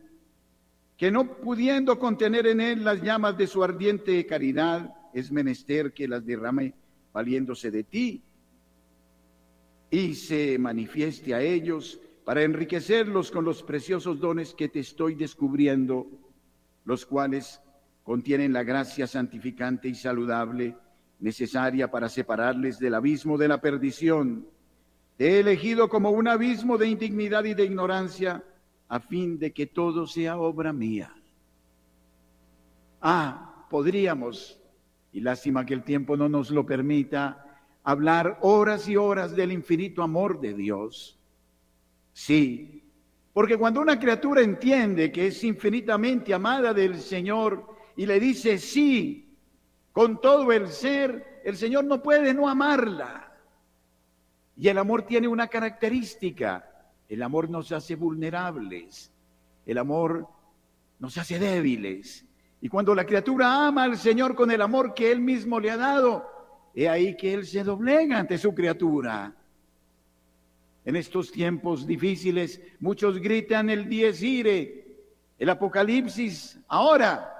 que 1.05 1.11
no 1.11 1.37
pudiendo 1.37 1.99
contener 1.99 2.47
en 2.47 2.63
él 2.63 2.83
las 2.83 3.03
llamas 3.03 3.37
de 3.37 3.47
su 3.47 3.63
ardiente 3.63 4.25
caridad, 4.25 4.91
es 5.13 5.31
menester 5.31 5.93
que 5.93 6.09
las 6.09 6.25
derrame 6.25 6.73
valiéndose 7.13 7.71
de 7.71 7.85
ti 7.85 8.23
y 9.91 10.15
se 10.15 10.59
manifieste 10.59 11.35
a 11.35 11.43
ellos 11.43 12.01
para 12.25 12.43
enriquecerlos 12.43 13.31
con 13.31 13.45
los 13.45 13.63
preciosos 13.63 14.19
dones 14.19 14.55
que 14.55 14.71
te 14.71 14.81
estoy 14.81 15.15
descubriendo, 15.15 16.07
los 16.87 17.05
cuales 17.05 17.61
contienen 18.03 18.55
la 18.55 18.63
gracia 18.63 19.07
santificante 19.07 19.89
y 19.89 19.95
saludable 19.95 20.75
necesaria 21.21 21.91
para 21.91 22.09
separarles 22.09 22.79
del 22.79 22.95
abismo 22.95 23.37
de 23.37 23.49
la 23.49 23.61
perdición. 23.61 24.49
Te 25.19 25.33
he 25.33 25.41
elegido 25.41 25.91
como 25.91 26.13
un 26.13 26.29
abismo 26.29 26.79
de 26.79 26.89
indignidad 26.89 27.45
y 27.45 27.53
de 27.53 27.67
ignorancia 27.67 28.43
a 28.95 29.01
fin 29.01 29.41
de 29.41 29.53
que 29.53 29.67
todo 29.67 30.07
sea 30.07 30.39
obra 30.39 30.73
mía. 30.73 31.13
Ah, 33.01 33.67
podríamos, 33.69 34.57
y 35.13 35.21
lástima 35.21 35.67
que 35.67 35.75
el 35.75 35.83
tiempo 35.83 36.17
no 36.17 36.29
nos 36.29 36.53
lo 36.53 36.65
permita, 36.65 37.59
hablar 37.83 38.39
horas 38.43 38.89
y 38.89 38.97
horas 38.97 39.35
del 39.35 39.51
infinito 39.51 40.01
amor 40.01 40.41
de 40.41 40.55
Dios. 40.55 41.19
Sí, 42.13 42.85
porque 43.33 43.57
cuando 43.57 43.81
una 43.81 43.99
criatura 43.99 44.43
entiende 44.43 45.11
que 45.11 45.27
es 45.27 45.43
infinitamente 45.43 46.33
amada 46.33 46.73
del 46.73 47.01
Señor 47.01 47.67
y 47.97 48.07
le 48.07 48.21
dice 48.21 48.59
sí 48.59 49.37
con 49.91 50.21
todo 50.21 50.53
el 50.53 50.69
ser, 50.69 51.41
el 51.45 51.57
Señor 51.57 51.85
no 51.85 52.01
puede 52.01 52.33
no 52.33 52.49
amarla. 52.49 53.33
Y 54.57 54.69
el 54.69 54.79
amor 54.79 55.03
tiene 55.03 55.27
una 55.27 55.49
característica, 55.49 56.74
el 57.09 57.23
amor 57.23 57.51
nos 57.51 57.73
hace 57.73 57.97
vulnerables, 57.97 59.13
el 59.67 59.79
amor 59.79 60.29
nos 60.99 61.17
hace 61.19 61.39
débiles. 61.39 62.25
Y 62.61 62.69
cuando 62.69 62.95
la 62.95 63.05
criatura 63.05 63.67
ama 63.67 63.85
al 63.85 63.99
Señor 63.99 64.35
con 64.35 64.51
el 64.51 64.63
amor 64.63 64.95
que 64.95 65.13
Él 65.13 65.21
mismo 65.21 65.61
le 65.61 65.71
ha 65.71 65.77
dado, 65.77 66.35
He 66.75 66.89
ahí 66.89 67.17
que 67.17 67.33
Él 67.33 67.47
se 67.47 67.63
doblega 67.63 68.19
ante 68.19 68.37
su 68.37 68.53
criatura. 68.53 69.33
En 70.85 70.97
estos 70.97 71.31
tiempos 71.31 71.87
difíciles, 71.87 72.61
muchos 72.81 73.21
gritan 73.21 73.71
el 73.71 73.89
dies 73.89 74.23
ire, 74.23 74.87
el 75.39 75.49
apocalipsis 75.49 76.59
ahora. 76.69 77.31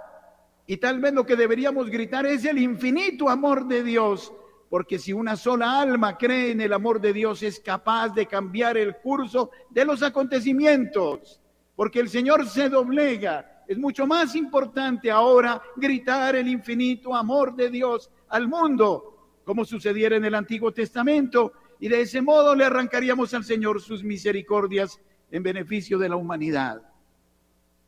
Y 0.67 0.77
tal 0.77 1.01
vez 1.01 1.13
lo 1.13 1.27
que 1.27 1.37
deberíamos 1.37 1.91
gritar 1.91 2.25
es 2.27 2.45
el 2.45 2.59
infinito 2.59 3.29
amor 3.29 3.67
de 3.67 3.83
Dios, 3.83 4.33
porque 4.75 4.99
si 4.99 5.13
una 5.13 5.37
sola 5.37 5.81
alma 5.81 6.19
cree 6.19 6.51
en 6.51 6.61
el 6.61 6.73
amor 6.73 7.01
de 7.01 7.13
Dios 7.13 7.45
es 7.45 7.61
capaz 7.61 8.09
de 8.09 8.27
cambiar 8.27 8.77
el 8.77 8.97
curso 8.97 9.53
de 9.71 9.85
los 9.85 10.03
acontecimientos, 10.03 11.41
porque 11.77 12.01
el 12.01 12.09
Señor 12.09 12.45
se 12.49 12.69
doblega. 12.69 13.63
Es 13.69 13.79
mucho 13.79 14.05
más 14.05 14.35
importante 14.35 15.13
ahora 15.13 15.63
gritar 15.77 16.35
el 16.35 16.49
infinito 16.49 17.15
amor 17.15 17.55
de 17.55 17.71
Dios 17.71 18.11
al 18.31 18.49
mundo 18.49 19.39
como 19.45 19.65
sucediera 19.65 20.17
en 20.17 20.25
el 20.25 20.35
Antiguo 20.35 20.73
Testamento, 20.73 21.53
y 21.79 21.87
de 21.87 22.01
ese 22.01 22.21
modo 22.21 22.53
le 22.57 22.65
arrancaríamos 22.65 23.33
al 23.33 23.45
Señor 23.45 23.81
sus 23.81 24.03
misericordias 24.03 25.01
en 25.31 25.45
beneficio 25.45 25.99
de 25.99 26.09
la 26.09 26.17
humanidad. 26.17 26.83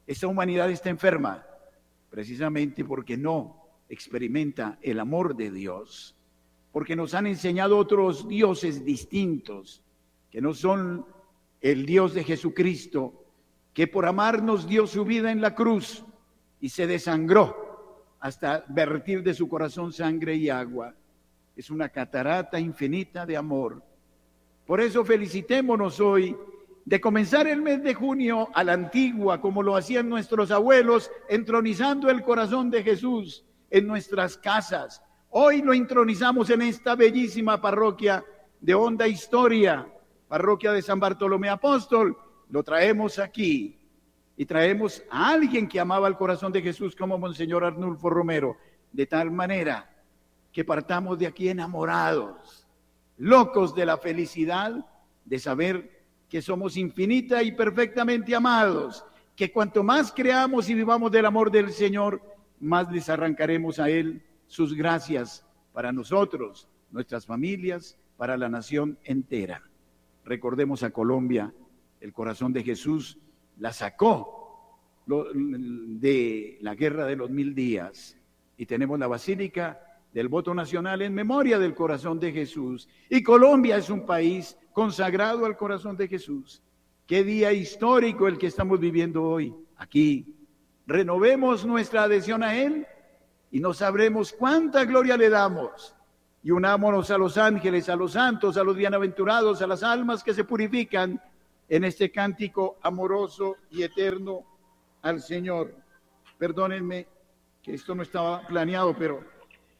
Esta 0.07 0.29
humanidad 0.29 0.71
está 0.71 0.89
enferma 0.89 1.45
precisamente 2.11 2.85
porque 2.85 3.17
no 3.17 3.61
experimenta 3.89 4.79
el 4.83 5.01
amor 5.01 5.35
de 5.35 5.51
Dios, 5.51 6.16
porque 6.77 6.95
nos 6.95 7.15
han 7.15 7.27
enseñado 7.27 7.79
otros 7.79 8.29
dioses 8.29 8.85
distintos, 8.85 9.83
que 10.31 10.43
no 10.43 10.53
son 10.53 11.07
el 11.63 11.87
Dios 11.87 12.13
de 12.13 12.23
Jesucristo, 12.23 13.15
que 13.73 13.87
por 13.87 14.05
amarnos 14.05 14.69
dio 14.69 14.87
su 14.87 15.07
vida 15.07 15.33
en 15.33 15.41
la 15.41 15.55
cruz 15.55 16.05
y 16.61 16.69
se 16.69 16.87
desangró 16.87 18.05
hasta 18.21 18.63
vertir 18.69 19.23
de 19.23 19.33
su 19.33 19.49
corazón 19.49 19.91
sangre 19.91 20.35
y 20.35 20.51
agua 20.51 20.95
es 21.57 21.71
una 21.71 21.89
catarata 21.89 22.61
infinita 22.61 23.25
de 23.25 23.39
amor. 23.39 23.83
Por 24.67 24.83
eso 24.83 25.03
felicitémonos 25.03 25.99
hoy 25.99 26.37
de 26.85 27.01
comenzar 27.01 27.47
el 27.47 27.63
mes 27.63 27.83
de 27.83 27.95
junio 27.95 28.51
a 28.53 28.63
la 28.63 28.75
antigua, 28.75 29.41
como 29.41 29.63
lo 29.63 29.77
hacían 29.77 30.11
nuestros 30.11 30.51
abuelos, 30.51 31.11
entronizando 31.31 32.11
el 32.11 32.23
corazón 32.23 32.71
de 32.71 32.83
Jesús 32.83 33.47
en 33.71 33.87
nuestras 33.87 34.37
casas. 34.37 35.03
Hoy 35.39 35.61
lo 35.61 35.75
entronizamos 35.75 36.49
en 36.49 36.63
esta 36.63 36.95
bellísima 36.95 37.61
parroquia 37.61 38.25
de 38.59 38.75
honda 38.75 39.07
historia, 39.07 39.87
parroquia 40.29 40.73
de 40.73 40.81
San 40.81 40.99
Bartolomé 40.99 41.51
Apóstol. 41.51 42.17
Lo 42.49 42.63
traemos 42.63 43.19
aquí 43.19 43.79
y 44.35 44.47
traemos 44.47 45.03
a 45.11 45.29
alguien 45.29 45.69
que 45.69 45.79
amaba 45.79 46.09
el 46.09 46.17
corazón 46.17 46.53
de 46.53 46.63
Jesús 46.63 46.97
como 46.97 47.19
Monseñor 47.19 47.65
Arnulfo 47.65 48.09
Romero, 48.09 48.57
de 48.91 49.05
tal 49.05 49.31
manera 49.31 49.95
que 50.51 50.65
partamos 50.65 51.19
de 51.19 51.27
aquí 51.27 51.51
enamorados, 51.51 52.67
locos 53.19 53.75
de 53.75 53.85
la 53.85 53.99
felicidad 53.99 54.87
de 55.27 55.39
saber 55.39 56.07
que 56.31 56.41
somos 56.41 56.79
infinita 56.79 57.43
y 57.43 57.53
perfectamente 57.53 58.35
amados, 58.35 59.05
que 59.37 59.53
cuanto 59.53 59.83
más 59.83 60.11
creamos 60.13 60.71
y 60.71 60.75
vivamos 60.75 61.13
del 61.13 61.27
amor 61.27 61.51
del 61.51 61.73
Señor, 61.73 62.23
más 62.59 62.91
les 62.91 63.11
arrancaremos 63.11 63.79
a 63.79 63.91
Él 63.91 64.23
sus 64.47 64.75
gracias 64.75 65.45
para 65.73 65.93
nosotros, 65.93 66.69
nuestras 66.91 67.27
familias, 67.27 67.99
para 68.17 68.37
la 68.37 68.49
nación 68.49 68.99
entera. 69.05 69.63
Recordemos 70.25 70.83
a 70.83 70.91
Colombia, 70.91 71.53
el 72.01 72.13
corazón 72.13 72.53
de 72.53 72.63
Jesús 72.63 73.19
la 73.59 73.73
sacó 73.73 74.81
de 75.07 76.59
la 76.61 76.75
guerra 76.75 77.07
de 77.07 77.17
los 77.17 77.31
mil 77.31 77.55
días 77.55 78.19
y 78.57 78.67
tenemos 78.67 78.99
la 78.99 79.07
basílica 79.07 79.81
del 80.13 80.29
voto 80.29 80.55
nacional 80.55 81.03
en 81.03 81.15
memoria 81.15 81.59
del 81.59 81.75
corazón 81.75 82.19
de 82.19 82.33
Jesús. 82.33 82.89
Y 83.11 83.23
Colombia 83.23 83.77
es 83.77 83.91
un 83.91 84.07
país 84.07 84.59
consagrado 84.73 85.47
al 85.47 85.57
corazón 85.57 85.97
de 85.97 86.09
Jesús. 86.09 86.63
Qué 87.07 87.23
día 87.23 87.53
histórico 87.53 88.27
el 88.27 88.39
que 88.39 88.47
estamos 88.47 88.81
viviendo 88.81 89.23
hoy 89.23 89.55
aquí. 89.77 90.35
Renovemos 90.87 91.65
nuestra 91.67 92.05
adhesión 92.05 92.43
a 92.43 92.57
Él 92.57 92.87
y 93.51 93.61
no 93.61 93.73
sabremos 93.73 94.33
cuánta 94.33 94.85
gloria 94.85 95.17
le 95.17 95.29
damos. 95.29 95.95
Y 96.43 96.51
unámonos 96.51 97.11
a 97.11 97.19
los 97.19 97.39
ángeles, 97.39 97.89
a 97.89 97.97
los 97.97 98.13
santos, 98.13 98.57
a 98.57 98.65
los 98.65 98.77
bienaventurados, 98.77 99.63
a 99.63 99.67
las 99.67 99.83
almas 99.83 100.23
que 100.23 100.35
se 100.35 100.45
purifican 100.45 101.21
en 101.69 101.85
este 101.85 102.11
cántico 102.11 102.79
amoroso 102.83 103.57
y 103.71 103.83
eterno 103.83 104.45
al 105.03 105.21
Señor. 105.21 105.75
Perdónenme 106.39 107.09
que 107.63 107.75
esto 107.75 107.95
no 107.95 108.03
estaba 108.03 108.47
planeado, 108.47 108.95
pero 108.97 109.25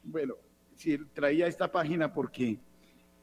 bueno, 0.03 0.35
si 0.75 0.99
traía 1.07 1.47
esta 1.47 1.71
página 1.71 2.13
porque, 2.13 2.59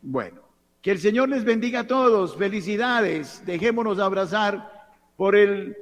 bueno, 0.01 0.41
que 0.81 0.91
el 0.91 0.99
Señor 0.99 1.29
les 1.29 1.43
bendiga 1.43 1.81
a 1.81 1.87
todos, 1.87 2.37
felicidades, 2.37 3.45
dejémonos 3.45 3.99
abrazar 3.99 4.91
por 5.15 5.35
el 5.35 5.75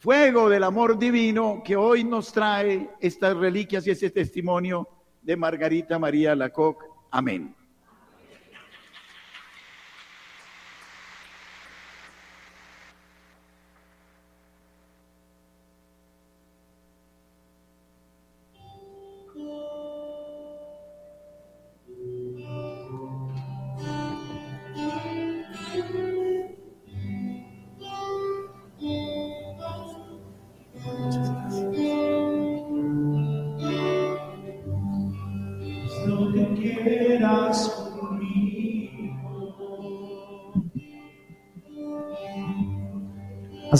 fuego 0.00 0.48
del 0.48 0.64
amor 0.64 0.98
divino 0.98 1.62
que 1.62 1.76
hoy 1.76 2.04
nos 2.04 2.32
trae 2.32 2.88
estas 3.00 3.36
reliquias 3.36 3.86
y 3.86 3.90
ese 3.90 4.10
testimonio 4.10 4.88
de 5.20 5.36
Margarita 5.36 5.98
María 5.98 6.34
Lacoc. 6.34 6.82
Amén. 7.10 7.54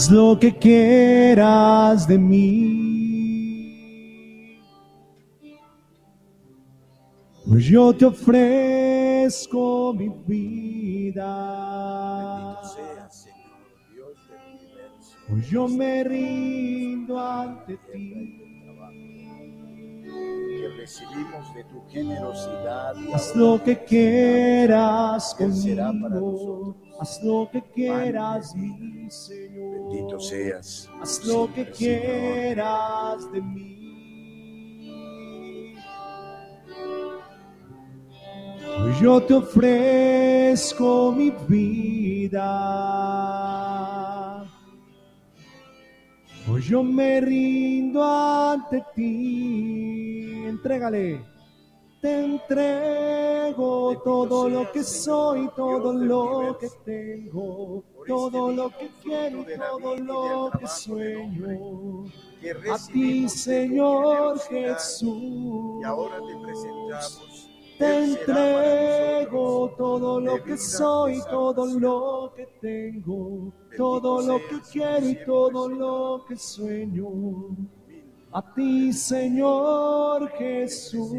Haz 0.01 0.09
lo 0.09 0.39
que 0.39 0.51
quieras 0.57 2.07
de 2.07 2.17
mí. 2.17 2.49
Pues 7.45 7.65
yo 7.65 7.93
te 7.93 8.05
ofrezco 8.05 9.93
mi 9.93 10.09
vida. 10.25 11.27
Hoy 15.29 15.41
yo 15.51 15.67
me 15.67 16.03
rindo 16.03 17.19
ante 17.19 17.77
ti. 17.91 18.40
Recibimos 20.81 21.53
de 21.53 21.63
tu 21.65 21.79
generosidad 21.89 22.95
y 22.95 23.13
Haz 23.13 23.35
ahora 23.35 23.39
lo 23.39 23.63
que 23.63 23.83
quieras 23.83 25.35
Él 25.39 25.53
será 25.53 25.91
para 25.91 26.15
conmigo. 26.19 26.31
nosotros. 26.31 26.75
Haz 26.99 27.23
lo 27.23 27.49
que 27.51 27.61
quieras, 27.61 28.55
mi 28.55 29.11
Señor. 29.11 29.89
Bendito 29.91 30.19
seas. 30.19 30.89
Haz 30.99 31.23
lo 31.25 31.53
que 31.53 31.65
Señor. 31.65 31.77
quieras 31.77 33.31
de 33.31 33.41
mí. 33.41 33.77
Yo 38.99 39.21
te 39.21 39.33
ofrezco 39.35 41.11
mi 41.11 41.31
vida. 41.47 42.47
Hoy 46.49 46.61
yo 46.63 46.81
me 46.83 47.21
rindo 47.21 48.03
ante 48.03 48.83
ti. 48.95 49.90
Entrégale. 50.51 51.23
Te 52.01 52.25
entrego 52.25 54.01
todo 54.03 54.49
lo 54.49 54.69
que 54.71 54.83
soy, 54.83 55.49
todo 55.55 55.93
lo 55.93 56.57
que 56.59 56.67
tengo, 56.83 57.83
todo 58.05 58.51
lo 58.51 58.69
que 58.77 58.89
quiero, 59.01 59.45
todo 59.45 59.95
lo 59.95 60.51
que 60.59 60.67
sueño. 60.67 62.05
A 62.69 62.77
ti, 62.91 63.29
Señor 63.29 64.39
Jesús. 64.39 65.81
Y 65.81 65.85
ahora 65.85 66.17
te 66.17 66.33
presentamos. 66.43 67.49
Te 67.77 68.03
entrego 68.03 69.73
todo 69.77 70.19
lo 70.19 70.43
que 70.43 70.57
soy, 70.57 71.21
todo 71.29 71.65
lo 71.79 72.33
que 72.35 72.45
tengo, 72.59 73.53
todo 73.77 74.21
lo 74.21 74.37
que 74.37 74.59
quiero 74.71 75.07
y 75.07 75.15
todo 75.23 75.69
lo 75.69 76.25
que 76.27 76.35
sueño. 76.35 77.07
A 78.33 78.41
ti, 78.53 78.93
Señor 78.93 80.31
Jesús, 80.37 81.11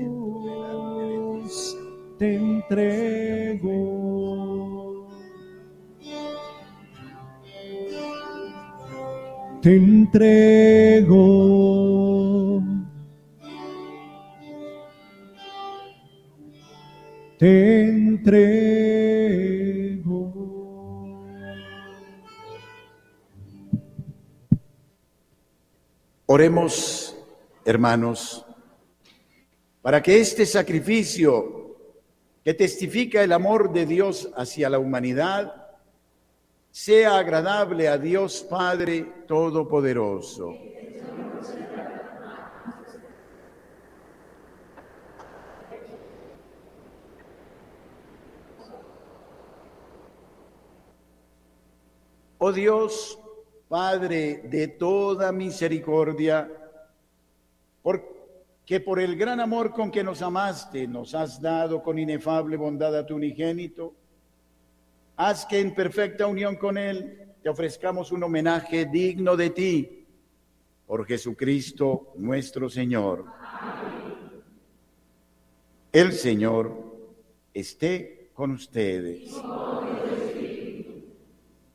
te 2.19 2.37
entrego. 2.37 3.69
Te 9.61 9.77
entrego. 9.77 11.19
Te 17.39 17.89
entrego. 17.91 19.02
Oremos, 26.35 27.15
hermanos, 27.63 28.43
para 29.83 30.03
que 30.03 30.19
este 30.19 30.47
sacrificio 30.47 31.77
que 32.43 32.55
testifica 32.55 33.23
el 33.23 33.33
amor 33.33 33.71
de 33.71 33.85
Dios 33.85 34.31
hacia 34.35 34.71
la 34.71 34.79
humanidad 34.79 35.75
sea 36.71 37.19
agradable 37.19 37.87
a 37.87 37.99
Dios 37.99 38.47
Padre 38.49 39.27
Todopoderoso. 39.29 40.55
Oh 52.39 52.53
Dios, 52.53 53.22
Padre 53.73 54.43
de 54.51 54.69
toda 54.69 55.33
misericordia, 55.33 56.47
porque 57.81 58.81
por 58.85 59.01
el 59.01 59.17
gran 59.17 59.41
amor 59.41 59.71
con 59.73 59.91
que 59.91 60.05
nos 60.05 60.21
amaste, 60.21 60.87
nos 60.87 61.15
has 61.15 61.41
dado 61.41 61.83
con 61.83 61.99
inefable 61.99 62.59
bondad 62.59 62.95
a 62.95 63.07
tu 63.07 63.15
unigénito, 63.15 63.95
haz 65.17 65.47
que 65.47 65.59
en 65.59 65.75
perfecta 65.75 66.27
unión 66.27 66.57
con 66.57 66.77
Él 66.77 67.33
te 67.43 67.49
ofrezcamos 67.49 68.13
un 68.13 68.23
homenaje 68.25 68.85
digno 68.85 69.39
de 69.39 69.49
ti, 69.49 70.07
por 70.87 71.07
Jesucristo 71.07 72.13
nuestro 72.17 72.69
Señor. 72.69 73.25
El 75.91 76.13
Señor 76.13 76.95
esté 77.55 78.29
con 78.35 78.51
ustedes. 78.51 79.33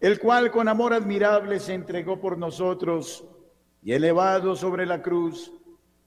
el 0.00 0.18
cual 0.18 0.50
con 0.50 0.66
amor 0.66 0.94
admirable 0.94 1.60
se 1.60 1.74
entregó 1.74 2.18
por 2.18 2.38
nosotros 2.38 3.24
y 3.82 3.92
elevado 3.92 4.56
sobre 4.56 4.86
la 4.86 5.02
cruz, 5.02 5.52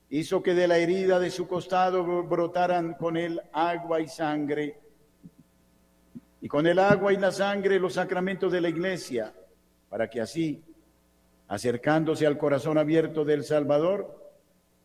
hizo 0.09 0.41
que 0.41 0.55
de 0.55 0.67
la 0.67 0.77
herida 0.77 1.19
de 1.19 1.29
su 1.29 1.47
costado 1.47 2.23
brotaran 2.23 2.95
con 2.95 3.17
él 3.17 3.41
agua 3.51 4.01
y 4.01 4.07
sangre, 4.07 4.79
y 6.41 6.47
con 6.47 6.67
el 6.67 6.79
agua 6.79 7.13
y 7.13 7.17
la 7.17 7.31
sangre 7.31 7.79
los 7.79 7.93
sacramentos 7.93 8.51
de 8.51 8.61
la 8.61 8.69
iglesia, 8.69 9.33
para 9.89 10.09
que 10.09 10.21
así, 10.21 10.63
acercándose 11.47 12.25
al 12.25 12.37
corazón 12.37 12.79
abierto 12.79 13.23
del 13.23 13.43
Salvador, 13.43 14.23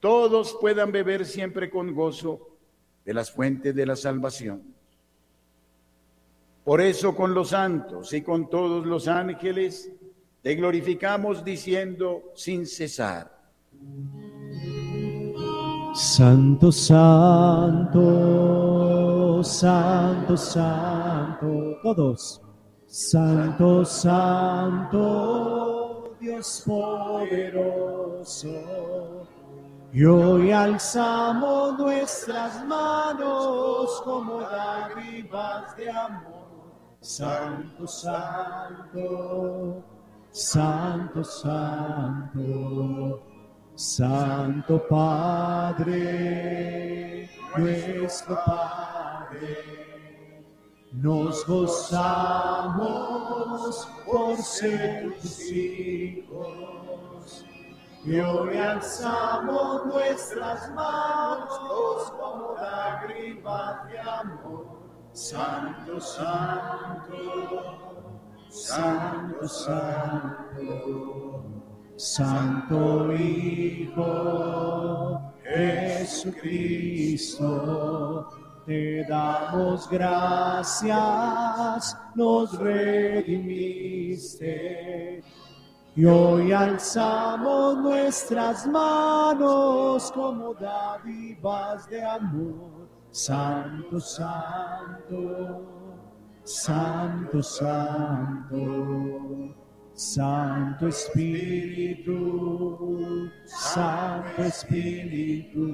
todos 0.00 0.56
puedan 0.60 0.92
beber 0.92 1.24
siempre 1.24 1.70
con 1.70 1.94
gozo 1.94 2.56
de 3.04 3.14
las 3.14 3.30
fuentes 3.30 3.74
de 3.74 3.86
la 3.86 3.96
salvación. 3.96 4.77
Por 6.68 6.80
eso 6.82 7.16
con 7.16 7.32
los 7.32 7.48
santos 7.48 8.12
y 8.12 8.20
con 8.20 8.50
todos 8.50 8.84
los 8.84 9.08
ángeles 9.08 9.90
te 10.42 10.54
glorificamos 10.54 11.42
diciendo 11.42 12.24
sin 12.34 12.66
cesar. 12.66 13.32
Santo, 15.94 16.70
santo, 16.70 18.02
santo, 19.42 20.36
santo, 20.36 21.78
todos. 21.82 22.42
Santo, 22.86 23.82
santo, 23.86 24.98
Dios 26.20 26.64
poderoso. 26.66 28.50
Y 29.90 30.04
hoy 30.04 30.52
alzamos 30.52 31.78
nuestras 31.78 32.62
manos 32.66 34.02
como 34.04 34.40
dádivas 34.42 35.74
de 35.74 35.90
amor. 35.90 36.37
Santo, 37.00 37.86
santo, 37.86 39.84
santo, 40.32 41.22
santo, 41.22 43.22
santo 43.76 44.80
Padre, 44.88 46.00
nuestro 47.56 48.36
Padre. 48.44 50.42
Nos 50.90 51.46
gozamos 51.46 52.76
por 54.04 54.36
ser 54.38 55.16
tus 55.20 55.52
hijos. 55.52 57.46
Y 58.04 58.18
hoy 58.18 58.56
alzamos 58.56 59.86
nuestras 59.86 60.68
manos 60.74 62.10
como 62.18 62.56
lágrimas 62.56 63.86
de 63.86 64.00
amor. 64.00 64.77
Santo, 65.12 66.00
santo, 66.00 67.16
santo, 68.48 69.48
santo, 69.48 71.44
santo 71.96 73.12
Hijo 73.14 74.08
Jesucristo. 75.98 77.48
Te 78.66 79.04
damos 79.08 79.88
gracias, 79.88 80.92
nos 82.14 82.58
redimiste. 82.58 83.48
Y 85.96 86.04
hoy 86.04 86.52
alzamos 86.52 87.78
nuestras 87.78 88.66
manos 88.66 90.12
como 90.12 90.52
dádivas 90.54 91.88
de 91.88 92.04
amor. 92.04 92.87
Santo, 93.10 93.98
santo, 93.98 95.62
santo, 96.44 97.42
santo, 97.42 98.58
Santo 99.94 100.86
Espíritu, 100.86 102.14
Santo 103.46 104.42
Espíritu, 104.42 105.66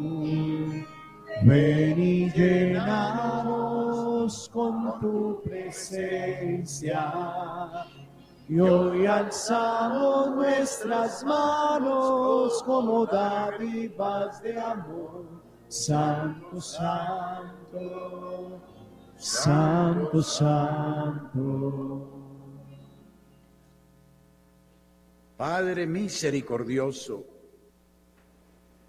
ven 1.43 1.99
y 2.01 2.31
llenanos 2.31 3.75
con 4.51 4.99
tu 5.01 5.43
presencia. 5.43 7.13
Y 8.49 8.61
hoy 8.61 9.07
alzamos 9.07 10.37
nuestras 10.37 11.23
manos 11.25 12.63
como 12.63 13.05
dádivas 13.05 14.41
de 14.43 14.59
amor 14.59 15.34
Santo, 15.75 16.61
Santo, 16.61 18.63
Santo, 19.17 20.23
Santo. 20.23 22.11
Padre 25.37 25.85
misericordioso, 25.89 27.27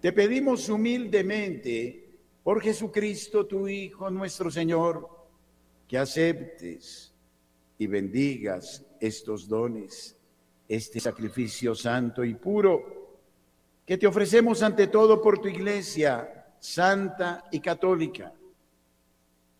te 0.00 0.12
pedimos 0.12 0.68
humildemente 0.68 2.20
por 2.44 2.62
Jesucristo, 2.62 3.46
tu 3.46 3.66
Hijo, 3.66 4.08
nuestro 4.08 4.48
Señor, 4.48 5.10
que 5.88 5.98
aceptes 5.98 7.12
y 7.78 7.88
bendigas 7.88 8.86
estos 9.00 9.48
dones, 9.48 10.16
este 10.68 11.00
sacrificio 11.00 11.74
santo 11.74 12.22
y 12.22 12.34
puro, 12.34 13.18
que 13.84 13.98
te 13.98 14.06
ofrecemos 14.06 14.62
ante 14.62 14.86
todo 14.86 15.20
por 15.20 15.40
tu 15.40 15.48
iglesia 15.48 16.35
santa 16.66 17.44
y 17.52 17.60
católica, 17.60 18.32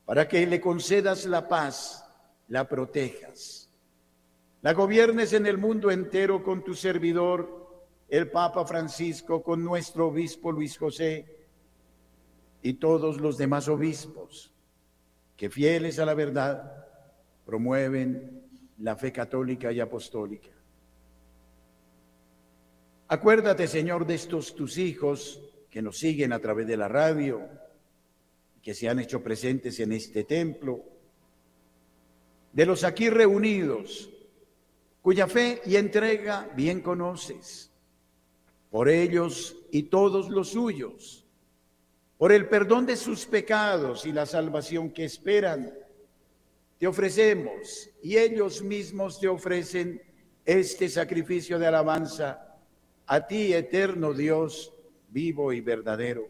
para 0.04 0.26
que 0.26 0.44
le 0.44 0.60
concedas 0.60 1.24
la 1.26 1.46
paz, 1.46 2.04
la 2.48 2.68
protejas, 2.68 3.70
la 4.62 4.72
gobiernes 4.72 5.32
en 5.32 5.46
el 5.46 5.56
mundo 5.56 5.92
entero 5.92 6.42
con 6.42 6.64
tu 6.64 6.74
servidor, 6.74 7.84
el 8.08 8.28
Papa 8.28 8.66
Francisco, 8.66 9.40
con 9.40 9.62
nuestro 9.62 10.08
obispo 10.08 10.50
Luis 10.50 10.76
José 10.76 11.46
y 12.60 12.74
todos 12.74 13.20
los 13.20 13.38
demás 13.38 13.68
obispos, 13.68 14.52
que 15.36 15.48
fieles 15.48 16.00
a 16.00 16.06
la 16.06 16.14
verdad 16.14 16.86
promueven 17.44 18.42
la 18.78 18.96
fe 18.96 19.12
católica 19.12 19.70
y 19.70 19.78
apostólica. 19.78 20.50
Acuérdate, 23.06 23.68
Señor, 23.68 24.06
de 24.06 24.16
estos 24.16 24.56
tus 24.56 24.76
hijos 24.76 25.45
que 25.76 25.82
nos 25.82 25.98
siguen 25.98 26.32
a 26.32 26.38
través 26.38 26.66
de 26.66 26.78
la 26.78 26.88
radio, 26.88 27.46
que 28.62 28.72
se 28.72 28.88
han 28.88 28.98
hecho 28.98 29.22
presentes 29.22 29.78
en 29.78 29.92
este 29.92 30.24
templo, 30.24 30.82
de 32.50 32.64
los 32.64 32.82
aquí 32.82 33.10
reunidos, 33.10 34.08
cuya 35.02 35.26
fe 35.26 35.60
y 35.66 35.76
entrega 35.76 36.50
bien 36.56 36.80
conoces, 36.80 37.70
por 38.70 38.88
ellos 38.88 39.54
y 39.70 39.82
todos 39.82 40.30
los 40.30 40.48
suyos, 40.48 41.26
por 42.16 42.32
el 42.32 42.48
perdón 42.48 42.86
de 42.86 42.96
sus 42.96 43.26
pecados 43.26 44.06
y 44.06 44.12
la 44.12 44.24
salvación 44.24 44.88
que 44.90 45.04
esperan, 45.04 45.74
te 46.78 46.86
ofrecemos 46.86 47.90
y 48.02 48.16
ellos 48.16 48.62
mismos 48.62 49.20
te 49.20 49.28
ofrecen 49.28 50.00
este 50.42 50.88
sacrificio 50.88 51.58
de 51.58 51.66
alabanza 51.66 52.56
a 53.04 53.26
ti, 53.26 53.52
eterno 53.52 54.14
Dios, 54.14 54.72
vivo 55.08 55.52
y 55.52 55.60
verdadero. 55.60 56.28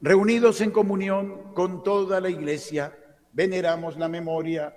Reunidos 0.00 0.60
en 0.60 0.70
comunión 0.70 1.54
con 1.54 1.82
toda 1.82 2.20
la 2.20 2.30
iglesia, 2.30 2.96
veneramos 3.32 3.96
la 3.98 4.08
memoria 4.08 4.76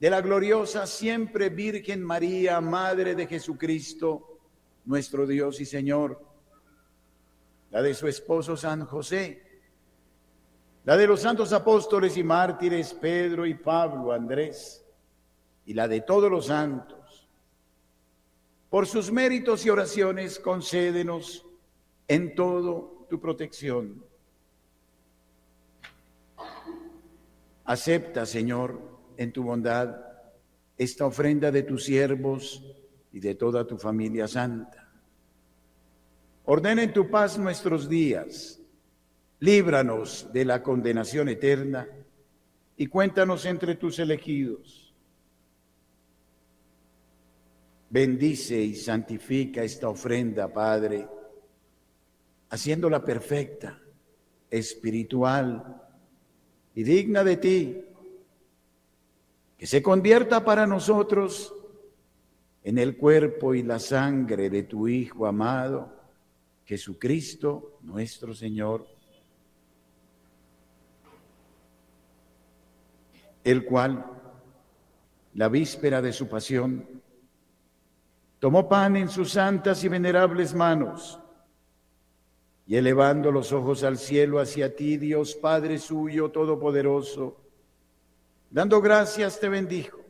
de 0.00 0.10
la 0.10 0.20
gloriosa 0.20 0.86
siempre 0.86 1.48
Virgen 1.48 2.02
María, 2.02 2.60
Madre 2.60 3.14
de 3.14 3.26
Jesucristo, 3.26 4.40
nuestro 4.84 5.26
Dios 5.26 5.60
y 5.60 5.64
Señor, 5.64 6.20
la 7.70 7.82
de 7.82 7.94
su 7.94 8.08
esposo 8.08 8.56
San 8.56 8.84
José, 8.84 9.42
la 10.84 10.96
de 10.96 11.06
los 11.06 11.20
santos 11.20 11.52
apóstoles 11.52 12.16
y 12.16 12.24
mártires 12.24 12.92
Pedro 12.94 13.46
y 13.46 13.54
Pablo, 13.54 14.10
Andrés, 14.10 14.84
y 15.64 15.74
la 15.74 15.86
de 15.86 16.00
todos 16.00 16.28
los 16.28 16.46
santos 16.46 17.01
por 18.72 18.86
sus 18.86 19.12
méritos 19.12 19.66
y 19.66 19.68
oraciones, 19.68 20.38
concédenos 20.38 21.44
en 22.08 22.34
todo 22.34 23.06
tu 23.10 23.20
protección. 23.20 24.02
Acepta, 27.66 28.24
Señor, 28.24 28.80
en 29.18 29.30
tu 29.30 29.42
bondad 29.42 29.94
esta 30.78 31.04
ofrenda 31.04 31.50
de 31.50 31.64
tus 31.64 31.84
siervos 31.84 32.64
y 33.12 33.20
de 33.20 33.34
toda 33.34 33.66
tu 33.66 33.76
familia 33.76 34.26
santa. 34.26 34.90
Ordena 36.46 36.82
en 36.82 36.94
tu 36.94 37.10
paz 37.10 37.38
nuestros 37.38 37.90
días, 37.90 38.58
líbranos 39.40 40.32
de 40.32 40.46
la 40.46 40.62
condenación 40.62 41.28
eterna 41.28 41.86
y 42.78 42.86
cuéntanos 42.86 43.44
entre 43.44 43.74
tus 43.74 43.98
elegidos 43.98 44.81
Bendice 47.92 48.58
y 48.58 48.74
santifica 48.74 49.62
esta 49.62 49.90
ofrenda, 49.90 50.50
Padre, 50.50 51.06
haciéndola 52.48 53.04
perfecta, 53.04 53.78
espiritual 54.50 55.78
y 56.74 56.84
digna 56.84 57.22
de 57.22 57.36
ti, 57.36 57.84
que 59.58 59.66
se 59.66 59.82
convierta 59.82 60.42
para 60.42 60.66
nosotros 60.66 61.52
en 62.62 62.78
el 62.78 62.96
cuerpo 62.96 63.54
y 63.54 63.62
la 63.62 63.78
sangre 63.78 64.48
de 64.48 64.62
tu 64.62 64.88
Hijo 64.88 65.26
amado, 65.26 65.94
Jesucristo 66.64 67.78
nuestro 67.82 68.32
Señor, 68.32 68.86
el 73.44 73.66
cual, 73.66 74.02
la 75.34 75.50
víspera 75.50 76.00
de 76.00 76.14
su 76.14 76.26
pasión, 76.26 76.91
tomó 78.42 78.68
pan 78.68 78.96
en 78.96 79.08
sus 79.08 79.30
santas 79.30 79.84
y 79.84 79.88
venerables 79.88 80.52
manos, 80.52 81.20
y 82.66 82.74
elevando 82.74 83.30
los 83.30 83.52
ojos 83.52 83.84
al 83.84 83.98
cielo 83.98 84.40
hacia 84.40 84.74
ti, 84.74 84.96
Dios 84.96 85.36
Padre 85.36 85.78
suyo 85.78 86.28
todopoderoso, 86.32 87.36
dando 88.50 88.80
gracias 88.80 89.38
te 89.38 89.48
bendijo, 89.48 90.00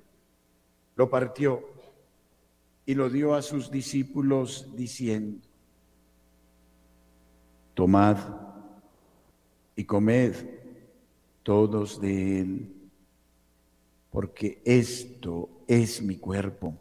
lo 0.96 1.10
partió 1.10 1.62
y 2.86 2.94
lo 2.94 3.10
dio 3.10 3.34
a 3.34 3.42
sus 3.42 3.70
discípulos 3.70 4.66
diciendo, 4.74 5.46
tomad 7.74 8.16
y 9.76 9.84
comed 9.84 10.34
todos 11.42 12.00
de 12.00 12.40
él, 12.40 12.72
porque 14.10 14.62
esto 14.64 15.50
es 15.66 16.00
mi 16.00 16.16
cuerpo 16.16 16.78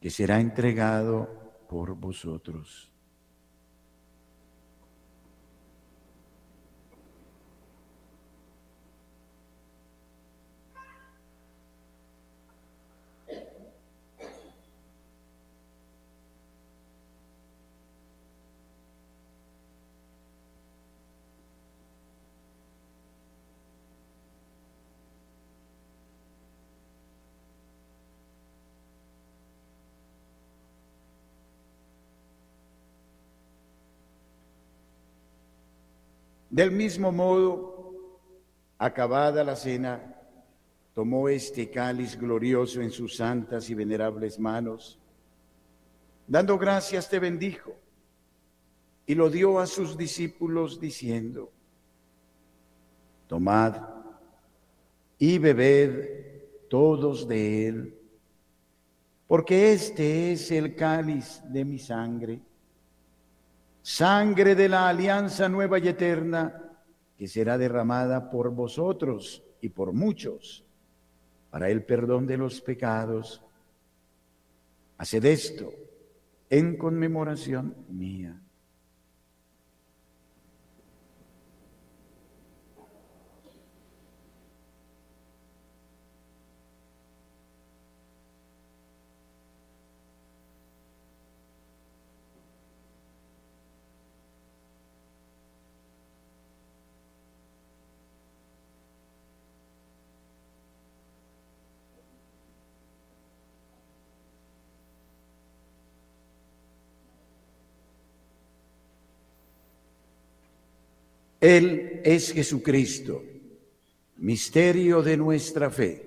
que 0.00 0.10
será 0.10 0.40
entregado 0.40 1.28
por 1.68 1.94
vosotros. 1.94 2.89
Del 36.60 36.72
mismo 36.72 37.10
modo, 37.10 38.20
acabada 38.76 39.42
la 39.42 39.56
cena, 39.56 40.14
tomó 40.92 41.26
este 41.26 41.70
cáliz 41.70 42.18
glorioso 42.18 42.82
en 42.82 42.90
sus 42.90 43.16
santas 43.16 43.70
y 43.70 43.74
venerables 43.74 44.38
manos, 44.38 44.98
dando 46.26 46.58
gracias 46.58 47.08
te 47.08 47.18
bendijo 47.18 47.74
y 49.06 49.14
lo 49.14 49.30
dio 49.30 49.58
a 49.58 49.66
sus 49.66 49.96
discípulos 49.96 50.78
diciendo, 50.78 51.50
tomad 53.26 53.78
y 55.16 55.38
bebed 55.38 56.42
todos 56.68 57.26
de 57.26 57.68
él, 57.68 57.98
porque 59.26 59.72
este 59.72 60.32
es 60.32 60.50
el 60.50 60.76
cáliz 60.76 61.40
de 61.42 61.64
mi 61.64 61.78
sangre 61.78 62.42
sangre 63.90 64.54
de 64.54 64.68
la 64.68 64.88
alianza 64.88 65.48
nueva 65.48 65.80
y 65.80 65.88
eterna, 65.88 66.62
que 67.18 67.26
será 67.26 67.58
derramada 67.58 68.30
por 68.30 68.50
vosotros 68.54 69.42
y 69.60 69.68
por 69.70 69.92
muchos 69.92 70.64
para 71.50 71.68
el 71.68 71.82
perdón 71.82 72.24
de 72.24 72.36
los 72.36 72.60
pecados. 72.60 73.42
Haced 74.96 75.24
esto 75.24 75.72
en 76.48 76.76
conmemoración 76.76 77.74
mía. 77.88 78.40
Él 111.40 112.02
es 112.04 112.32
Jesucristo, 112.32 113.22
misterio 114.18 115.02
de 115.02 115.16
nuestra 115.16 115.70
fe. 115.70 116.06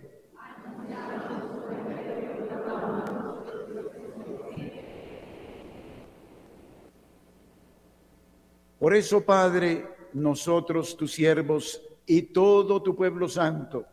Por 8.77 8.93
eso, 8.93 9.25
Padre, 9.25 9.87
nosotros, 10.13 10.95
tus 10.95 11.13
siervos 11.13 11.81
y 12.05 12.21
todo 12.23 12.83
tu 12.83 12.95
pueblo 12.95 13.27
santo, 13.27 13.85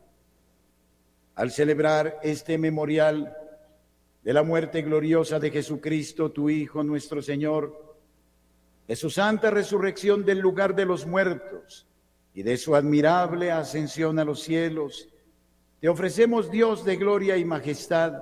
al 1.37 1.53
celebrar 1.53 2.19
este 2.23 2.59
memorial 2.59 3.35
de 4.23 4.33
la 4.35 4.43
muerte 4.43 4.83
gloriosa 4.83 5.39
de 5.39 5.51
Jesucristo, 5.51 6.33
tu 6.33 6.51
Hijo, 6.51 6.83
nuestro 6.83 7.23
Señor, 7.23 7.90
de 8.91 8.97
su 8.97 9.09
santa 9.09 9.53
resurrección 9.53 10.25
del 10.25 10.41
lugar 10.41 10.75
de 10.75 10.85
los 10.85 11.07
muertos 11.07 11.87
y 12.35 12.43
de 12.43 12.57
su 12.57 12.75
admirable 12.75 13.53
ascensión 13.53 14.19
a 14.19 14.25
los 14.25 14.43
cielos, 14.43 15.09
te 15.81 15.89
ofrecemos, 15.89 16.51
Dios 16.51 16.85
de 16.85 16.97
gloria 16.97 17.37
y 17.37 17.45
majestad, 17.45 18.15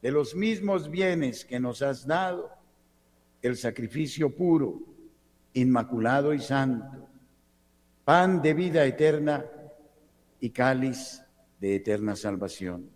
de 0.00 0.12
los 0.12 0.36
mismos 0.36 0.92
bienes 0.92 1.44
que 1.44 1.58
nos 1.58 1.82
has 1.82 2.06
dado, 2.06 2.52
el 3.42 3.56
sacrificio 3.56 4.32
puro, 4.32 4.78
inmaculado 5.54 6.32
y 6.32 6.38
santo, 6.38 7.08
pan 8.04 8.40
de 8.40 8.54
vida 8.54 8.84
eterna 8.84 9.44
y 10.38 10.50
cáliz 10.50 11.20
de 11.58 11.74
eterna 11.74 12.14
salvación. 12.14 12.90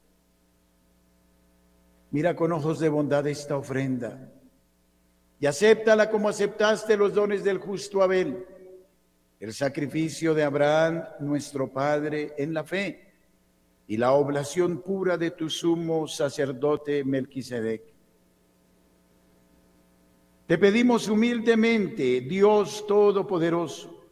Mira 2.13 2.37
con 2.37 2.53
ojos 2.53 2.79
de 2.79 2.89
bondad 2.89 3.27
esta 3.27 3.57
ofrenda 3.57 4.31
y 5.41 5.47
acéptala 5.47 6.11
como 6.11 6.29
aceptaste 6.29 6.99
los 6.99 7.15
dones 7.15 7.43
del 7.43 7.57
justo 7.57 8.03
Abel, 8.03 8.45
el 9.41 9.55
sacrificio 9.55 10.35
de 10.35 10.45
Abraham, 10.45 11.03
nuestro 11.21 11.73
Padre, 11.73 12.35
en 12.37 12.53
la 12.53 12.63
fe, 12.63 13.11
y 13.87 13.97
la 13.97 14.13
oblación 14.13 14.83
pura 14.83 15.17
de 15.17 15.31
tu 15.31 15.49
sumo 15.49 16.07
sacerdote 16.07 17.05
Melquisedec. 17.05 17.83
Te 20.47 20.59
pedimos 20.59 21.09
humildemente, 21.09 22.21
Dios 22.21 22.87
Todopoderoso, 22.87 24.05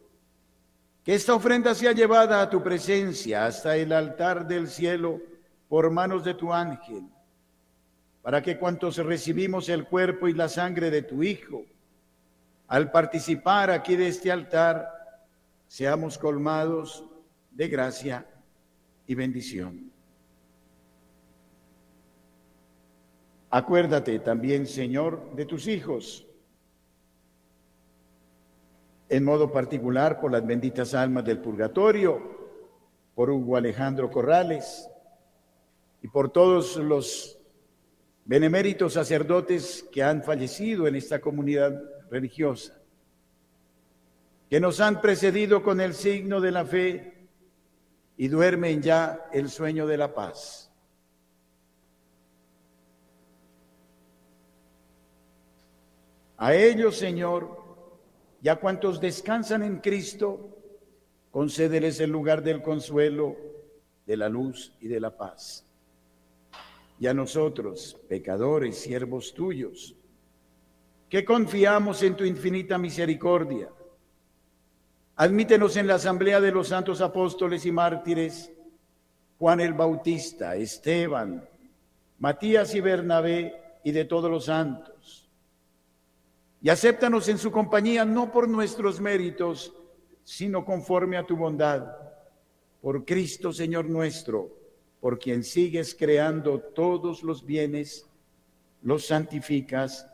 que 1.03 1.13
esta 1.13 1.35
ofrenda 1.35 1.75
sea 1.75 1.91
llevada 1.91 2.41
a 2.41 2.49
tu 2.49 2.63
presencia 2.63 3.45
hasta 3.45 3.77
el 3.77 3.93
altar 3.93 4.47
del 4.47 4.67
cielo 4.67 5.21
por 5.67 5.91
manos 5.91 6.23
de 6.23 6.33
tu 6.33 6.51
ángel 6.51 7.03
para 8.29 8.43
que 8.43 8.59
cuantos 8.59 8.97
recibimos 8.97 9.69
el 9.69 9.87
cuerpo 9.87 10.27
y 10.27 10.35
la 10.35 10.47
sangre 10.47 10.91
de 10.91 11.01
tu 11.01 11.23
Hijo, 11.23 11.65
al 12.67 12.91
participar 12.91 13.71
aquí 13.71 13.95
de 13.95 14.07
este 14.07 14.31
altar, 14.31 14.87
seamos 15.65 16.19
colmados 16.19 17.03
de 17.49 17.67
gracia 17.67 18.27
y 19.07 19.15
bendición. 19.15 19.91
Acuérdate 23.49 24.19
también, 24.19 24.67
Señor, 24.67 25.35
de 25.35 25.47
tus 25.47 25.65
hijos, 25.67 26.27
en 29.09 29.23
modo 29.23 29.51
particular 29.51 30.21
por 30.21 30.31
las 30.31 30.45
benditas 30.45 30.93
almas 30.93 31.25
del 31.25 31.39
purgatorio, 31.39 32.21
por 33.15 33.31
Hugo 33.31 33.57
Alejandro 33.57 34.11
Corrales 34.11 34.87
y 36.03 36.07
por 36.09 36.29
todos 36.29 36.75
los 36.75 37.38
beneméritos 38.29 38.93
sacerdotes 38.93 39.83
que 39.91 40.03
han 40.03 40.21
fallecido 40.21 40.85
en 40.85 40.95
esta 40.95 41.19
comunidad 41.19 41.81
religiosa, 42.11 42.79
que 44.47 44.59
nos 44.59 44.79
han 44.81 45.01
precedido 45.01 45.63
con 45.63 45.81
el 45.81 45.95
signo 45.95 46.39
de 46.39 46.51
la 46.51 46.63
fe 46.63 47.27
y 48.17 48.27
duermen 48.27 48.83
ya 48.83 49.25
el 49.33 49.49
sueño 49.49 49.87
de 49.87 49.97
la 49.97 50.13
paz. 50.13 50.71
A 56.37 56.53
ellos, 56.53 56.97
Señor, 56.97 57.57
y 58.43 58.49
a 58.49 58.57
cuantos 58.57 59.01
descansan 59.01 59.63
en 59.63 59.77
Cristo, 59.79 60.55
concédeles 61.31 61.99
el 61.99 62.11
lugar 62.11 62.43
del 62.43 62.61
consuelo, 62.61 63.35
de 64.05 64.17
la 64.17 64.29
luz 64.29 64.71
y 64.79 64.87
de 64.87 64.99
la 64.99 65.17
paz 65.17 65.65
y 66.99 67.07
a 67.07 67.13
nosotros, 67.13 67.97
pecadores, 68.09 68.77
siervos 68.77 69.33
tuyos, 69.33 69.95
que 71.09 71.23
confiamos 71.23 72.03
en 72.03 72.15
tu 72.15 72.25
infinita 72.25 72.77
misericordia. 72.77 73.69
Admítenos 75.15 75.77
en 75.77 75.87
la 75.87 75.95
asamblea 75.95 76.41
de 76.41 76.51
los 76.51 76.67
santos 76.67 76.99
apóstoles 77.01 77.65
y 77.65 77.71
mártires, 77.71 78.51
Juan 79.37 79.61
el 79.61 79.73
Bautista, 79.73 80.55
Esteban, 80.57 81.47
Matías 82.19 82.75
y 82.75 82.81
Bernabé 82.81 83.79
y 83.83 83.91
de 83.91 84.03
todos 84.03 84.29
los 84.29 84.45
santos. 84.45 85.29
Y 86.61 86.67
acéptanos 86.67 87.29
en 87.29 87.37
su 87.37 87.49
compañía 87.49 88.03
no 88.03 88.29
por 88.29 88.49
nuestros 88.49 88.99
méritos, 88.99 89.73
sino 90.25 90.65
conforme 90.65 91.15
a 91.15 91.25
tu 91.25 91.37
bondad. 91.37 91.95
Por 92.81 93.05
Cristo, 93.05 93.53
Señor 93.53 93.85
nuestro 93.89 94.58
por 94.99 95.17
quien 95.19 95.43
sigues 95.43 95.95
creando 95.95 96.59
todos 96.59 97.23
los 97.23 97.45
bienes, 97.45 98.05
los 98.81 99.05
santificas, 99.07 100.07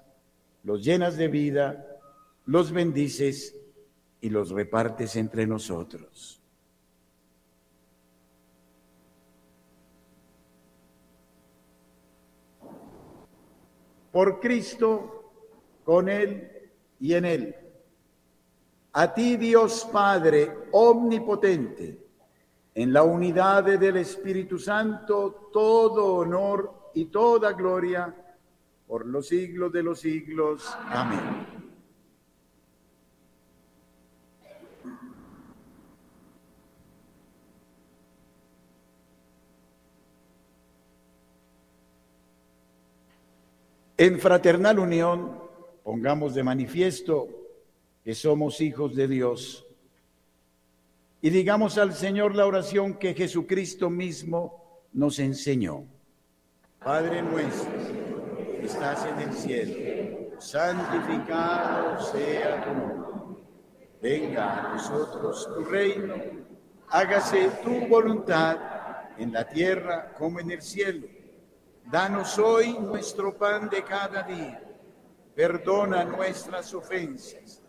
los 0.64 0.84
llenas 0.84 1.18
de 1.18 1.28
vida, 1.28 2.00
los 2.46 2.72
bendices 2.72 3.56
y 4.22 4.30
los 4.30 4.52
repartes 4.52 5.16
entre 5.16 5.48
nosotros. 5.48 6.42
Por 14.12 14.40
Cristo, 14.40 15.34
con 15.84 16.08
Él 16.08 16.72
y 17.00 17.14
en 17.14 17.26
Él. 17.26 17.56
A 18.94 19.14
ti 19.14 19.36
Dios 19.36 19.88
Padre 19.92 20.70
Omnipotente 20.72 22.05
en 22.76 22.92
la 22.92 23.04
unidad 23.04 23.64
del 23.64 23.96
Espíritu 23.96 24.60
Santo, 24.60 25.50
todo 25.52 26.16
honor 26.16 26.92
y 26.94 27.06
toda 27.06 27.54
gloria 27.54 28.14
por 28.86 29.06
los 29.06 29.30
siglos 29.30 29.72
de 29.72 29.82
los 29.82 30.02
siglos. 30.02 30.76
Amén. 30.90 31.48
En 43.98 44.20
fraternal 44.20 44.80
unión, 44.80 45.40
pongamos 45.82 46.36
de 46.36 46.44
manifiesto 46.44 47.30
que 48.04 48.14
somos 48.14 48.60
hijos 48.60 48.94
de 48.94 49.08
Dios 49.08 49.65
y 51.26 51.32
digamos 51.32 51.80
al 51.80 51.96
Señor 51.96 52.36
la 52.36 52.46
oración 52.46 53.00
que 53.00 53.16
Jesucristo 53.16 53.90
mismo 53.90 54.84
nos 54.94 55.18
enseñó. 55.18 55.84
Padre 56.78 57.24
nuestro, 57.24 57.72
que 58.60 58.68
estás 58.68 59.08
en 59.08 59.20
el 59.30 59.34
cielo, 59.34 60.36
santificado 60.38 62.00
sea 62.12 62.64
tu 62.64 62.74
nombre. 62.76 63.44
Venga 64.00 64.54
a 64.54 64.74
nosotros 64.76 65.50
tu 65.52 65.66
reino, 65.66 66.14
hágase 66.90 67.50
tu 67.64 67.88
voluntad 67.88 68.60
en 69.18 69.34
la 69.34 69.50
tierra 69.50 70.14
como 70.14 70.40
en 70.40 70.52
el 70.52 70.62
cielo. 70.62 71.08
Danos 71.92 72.38
hoy 72.38 72.78
nuestro 72.78 73.36
pan 73.36 73.68
de 73.68 73.84
cada 73.84 74.22
día. 74.22 74.62
Perdona 75.34 76.04
nuestras 76.04 76.72
ofensas 76.76 77.65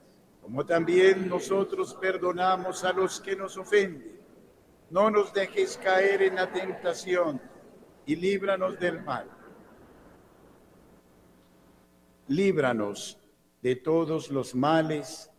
como 0.47 0.65
también 0.65 1.29
nosotros 1.29 1.95
perdonamos 2.01 2.85
a 2.85 2.93
los 2.93 3.21
que 3.21 3.35
nos 3.35 3.57
ofenden. 3.57 4.21
No 4.91 5.11
nos 5.11 5.33
dejes 5.33 5.77
caer 5.77 6.23
en 6.23 6.37
la 6.37 6.53
tentación 6.53 7.43
y 8.07 8.15
líbranos 8.15 8.79
del 8.79 9.03
mal. 9.03 9.29
Líbranos 12.29 13.19
de 13.61 13.75
todos 13.75 14.31
los 14.31 14.55
males, 14.55 15.33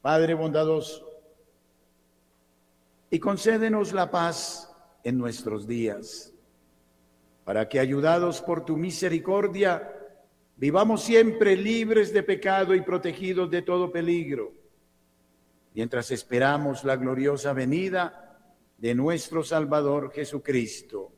Padre 0.00 0.34
bondadoso, 0.34 1.10
y 3.10 3.18
concédenos 3.18 3.92
la 3.92 4.12
paz 4.12 4.72
en 5.02 5.18
nuestros 5.18 5.66
días, 5.66 6.32
para 7.44 7.68
que, 7.68 7.80
ayudados 7.80 8.42
por 8.42 8.64
tu 8.64 8.76
misericordia, 8.76 9.99
Vivamos 10.60 11.02
siempre 11.02 11.56
libres 11.56 12.12
de 12.12 12.22
pecado 12.22 12.74
y 12.74 12.82
protegidos 12.82 13.50
de 13.50 13.62
todo 13.62 13.90
peligro, 13.90 14.52
mientras 15.72 16.10
esperamos 16.10 16.84
la 16.84 16.96
gloriosa 16.96 17.54
venida 17.54 18.38
de 18.76 18.94
nuestro 18.94 19.42
Salvador 19.42 20.12
Jesucristo. 20.12 21.12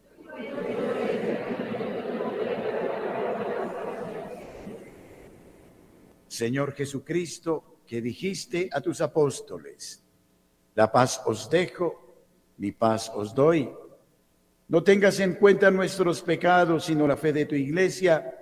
Señor 6.29 6.73
Jesucristo, 6.75 7.81
que 7.85 8.01
dijiste 8.01 8.71
a 8.71 8.81
tus 8.81 9.01
apóstoles, 9.01 10.05
la 10.77 10.93
paz 10.93 11.21
os 11.27 11.51
dejo, 11.51 12.15
mi 12.59 12.71
paz 12.71 13.11
os 13.13 13.35
doy. 13.35 13.69
No 14.69 14.85
tengas 14.85 15.19
en 15.19 15.35
cuenta 15.35 15.69
nuestros 15.73 16.23
pecados, 16.23 16.85
sino 16.85 17.09
la 17.09 17.17
fe 17.17 17.33
de 17.33 17.47
tu 17.47 17.57
iglesia 17.57 18.39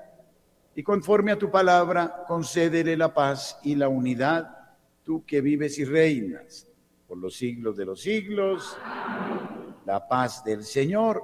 y 0.75 0.83
conforme 0.83 1.33
a 1.33 1.39
tu 1.39 1.51
palabra, 1.51 2.25
concédele 2.27 2.97
la 2.97 3.13
paz 3.13 3.59
y 3.65 3.75
la 3.75 3.89
unidad, 3.89 4.57
tú 5.03 5.25
que 5.27 5.41
vives 5.41 5.79
y 5.79 5.85
reinas 5.85 6.67
por 7.09 7.19
los 7.19 7.37
siglos 7.37 7.77
de 7.77 7.85
los 7.85 8.01
siglos. 8.01 8.77
La 9.85 10.07
paz 10.07 10.45
del 10.45 10.63
Señor 10.63 11.23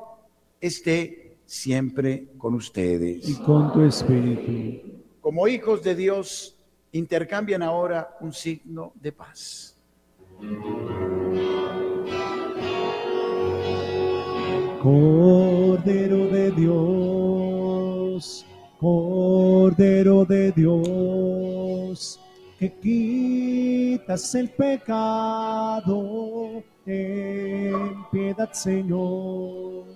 esté 0.61 1.39
siempre 1.45 2.33
con 2.37 2.55
ustedes. 2.55 3.29
Y 3.29 3.37
con 3.37 3.73
tu 3.73 3.83
espíritu. 3.83 5.03
Como 5.21 5.47
hijos 5.47 5.83
de 5.83 5.95
Dios, 5.95 6.57
intercambian 6.93 7.63
ahora 7.63 8.17
un 8.21 8.33
signo 8.33 8.93
de 8.97 9.13
paz. 9.13 9.77
Cordero 14.83 16.29
de 16.29 16.51
Dios 16.51 18.47
Cordero 18.79 19.26
de 19.75 20.53
Dios, 20.53 22.21
que 22.59 22.73
quitas 22.81 24.35
el 24.35 24.51
pecado, 24.51 25.95
ten 26.85 28.05
piedad, 28.12 28.53
Señor. 28.53 29.87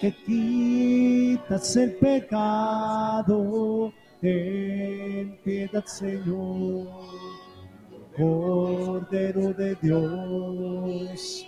Que 0.00 0.14
quitas 0.24 1.76
el 1.76 1.94
pecado, 1.94 3.92
ten 4.20 5.38
piedad, 5.42 5.84
Señor. 5.86 6.88
Cordero 8.16 9.52
de 9.54 9.76
Dios, 9.80 11.46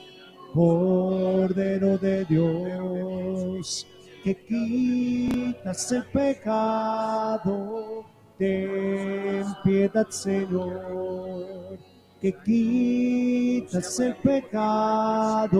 Cordero 0.54 1.98
de 1.98 2.24
Dios 2.24 3.86
que 4.22 4.34
quitas 4.34 5.92
el 5.92 6.04
pecado, 6.06 8.04
ten 8.38 9.44
piedad, 9.64 10.08
Señor. 10.08 11.78
Que 12.20 12.34
quitas 12.44 13.98
el 14.00 14.14
pecado, 14.16 15.58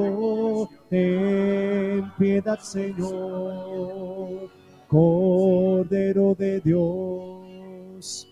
ten 0.89 2.13
piedad, 2.19 2.59
Señor. 2.59 4.51
Cordero 4.89 6.35
de 6.35 6.61
Dios, 6.61 8.29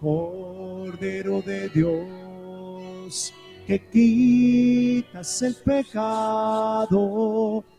Cordero 0.00 1.42
de 1.42 1.68
Dios 1.70 3.32
que 3.66 3.78
quitas 3.88 5.42
el 5.42 5.54
pecado, 5.54 6.94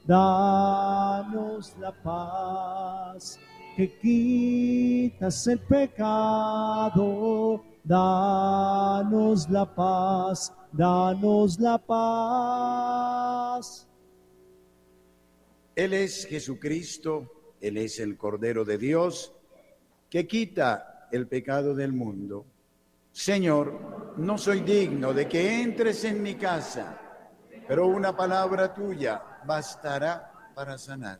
danos 0.05 1.75
la 1.79 1.91
paz. 1.91 3.39
Que 3.75 3.97
quitas 3.97 5.47
el 5.47 5.59
pecado, 5.59 7.63
danos 7.83 9.49
la 9.49 9.65
paz, 9.65 10.53
danos 10.71 11.59
la 11.59 11.79
paz. 11.79 13.87
Él 15.75 15.93
es 15.93 16.27
Jesucristo, 16.27 17.55
Él 17.59 17.77
es 17.77 17.99
el 17.99 18.15
Cordero 18.15 18.63
de 18.63 18.77
Dios, 18.77 19.33
que 20.07 20.27
quita 20.27 21.07
el 21.11 21.27
pecado 21.27 21.73
del 21.73 21.93
mundo. 21.93 22.45
Señor, 23.11 24.13
no 24.17 24.37
soy 24.37 24.61
digno 24.61 25.13
de 25.13 25.27
que 25.27 25.61
entres 25.61 26.03
en 26.03 26.21
mi 26.21 26.35
casa, 26.35 26.99
pero 27.67 27.87
una 27.87 28.15
palabra 28.15 28.71
tuya 28.71 29.32
bastará 29.45 30.31
para 30.55 30.77
sanar. 30.77 31.19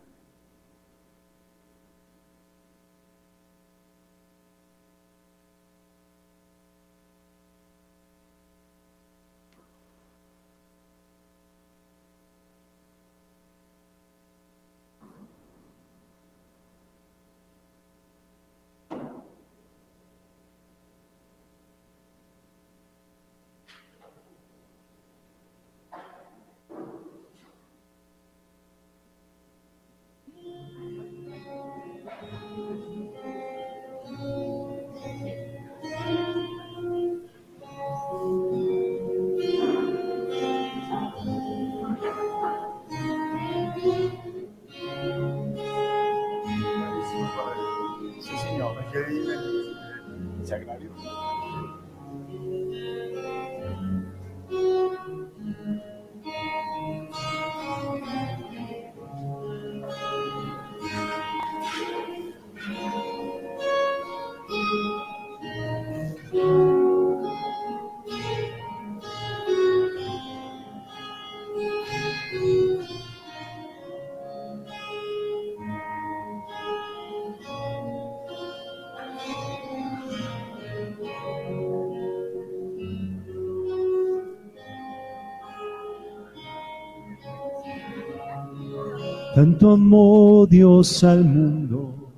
Tanto 89.36 89.72
amó 89.72 90.46
Dios 90.46 91.04
al 91.04 91.26
mundo 91.26 92.14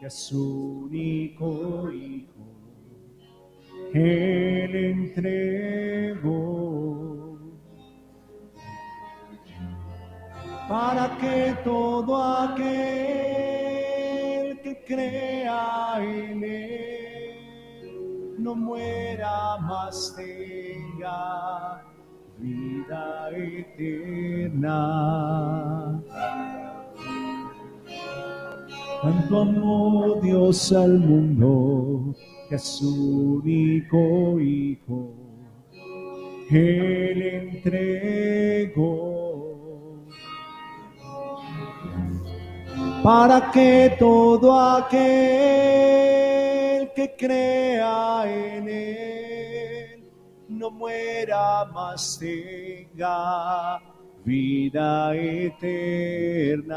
que 0.00 0.06
a 0.06 0.10
su 0.10 0.86
único 0.86 1.92
Hijo 1.92 2.44
Él 3.94 4.74
entregó 4.74 6.50
para 10.68 11.16
que 11.18 11.54
todo 11.62 12.20
aquel 12.20 12.66
que 14.60 14.84
crea 14.84 15.98
en 16.00 16.42
Él 16.42 18.34
no 18.38 18.56
muera 18.56 19.56
más 19.58 20.16
tenga 20.16 21.84
vida 22.40 23.30
eterna. 23.36 24.80
Tanto 29.02 29.40
amó 29.40 30.20
Dios 30.22 30.72
al 30.72 30.98
mundo 30.98 32.14
que 32.48 32.56
a 32.56 32.58
su 32.58 33.40
único 33.42 34.38
Hijo 34.38 35.14
Él 36.50 37.22
entregó 37.22 39.00
para 43.02 43.50
que 43.50 43.96
todo 43.98 44.60
aquel 44.60 45.00
que 46.94 47.16
crea 47.18 48.24
en 48.26 48.68
Él 48.68 50.04
no 50.46 50.70
muera 50.70 51.64
más 51.72 52.18
tenga 52.18 53.80
vida 54.24 55.16
eterna. 55.16 56.76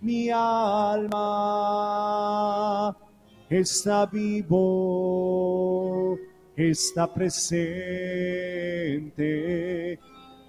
mi 0.00 0.30
alma 0.30 1.20
está 3.48 4.06
vivo, 4.06 4.58
está 6.56 7.12
presente, 7.12 8.08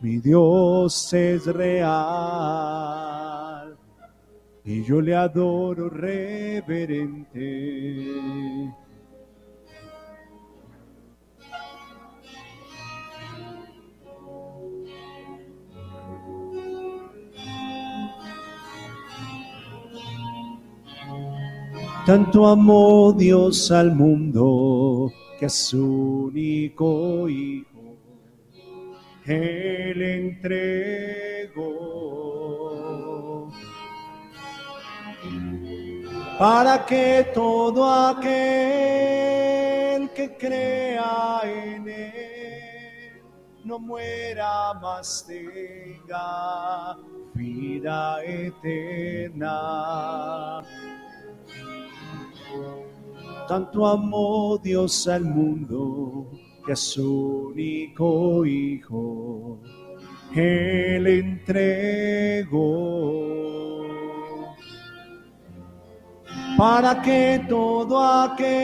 mi 0.01 0.19
Dios 0.19 1.13
es 1.13 1.45
real 1.47 2.91
y 4.63 4.83
yo 4.83 5.01
le 5.01 5.15
adoro 5.15 5.89
reverente. 5.89 7.41
Tanto 22.11 22.45
amó 22.45 23.13
Dios 23.13 23.71
al 23.71 23.95
mundo 23.95 25.13
que 25.39 25.45
a 25.45 25.49
su 25.49 26.27
único 26.27 27.29
Hijo 27.29 27.95
Él 29.25 30.01
entregó. 30.01 31.61
Para 36.37 36.85
que 36.85 37.31
todo 37.33 37.89
aquel 37.89 38.19
que 40.13 40.35
crea 40.37 41.39
en 41.45 41.87
Él 41.87 43.21
no 43.63 43.79
muera 43.79 44.73
más 44.73 45.25
tenga 45.25 46.97
vida 47.33 48.21
eterna 48.21 49.51
tanto 53.47 53.85
amó 53.85 54.57
Dios 54.57 55.07
al 55.07 55.25
mundo 55.25 56.31
que 56.65 56.71
a 56.71 56.75
su 56.75 57.51
único 57.53 58.45
Hijo 58.45 59.59
Él 60.33 61.07
entregó. 61.07 62.51
Para 66.57 67.01
que 67.01 67.43
todo 67.49 68.01
aquel 68.01 68.61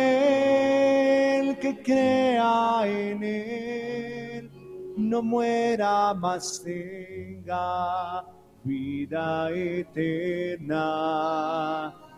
que 1.59 1.81
crea 1.83 2.83
en 2.85 3.23
Él 3.23 4.51
no 4.95 5.21
muera 5.21 6.13
más 6.13 6.61
tenga 6.63 8.23
vida 8.63 9.49
eterna. 9.51 10.87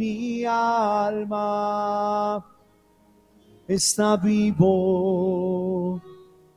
mi 0.00 0.44
alma 0.46 2.42
está 3.68 4.16
vivo, 4.16 6.00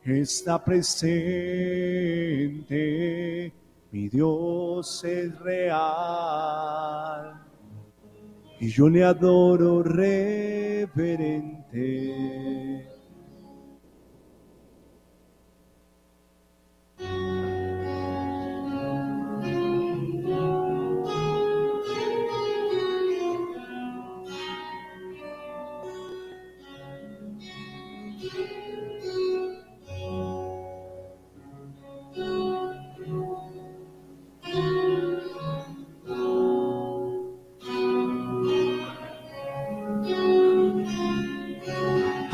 está 0.01 0.63
presente, 0.63 1.11
mi 3.91 4.07
Dios 4.07 5.03
es 5.03 5.37
real 5.39 7.33
y 8.61 8.69
yo 8.69 8.87
le 8.87 9.03
adoro 9.03 9.83
reverente. 9.83 10.93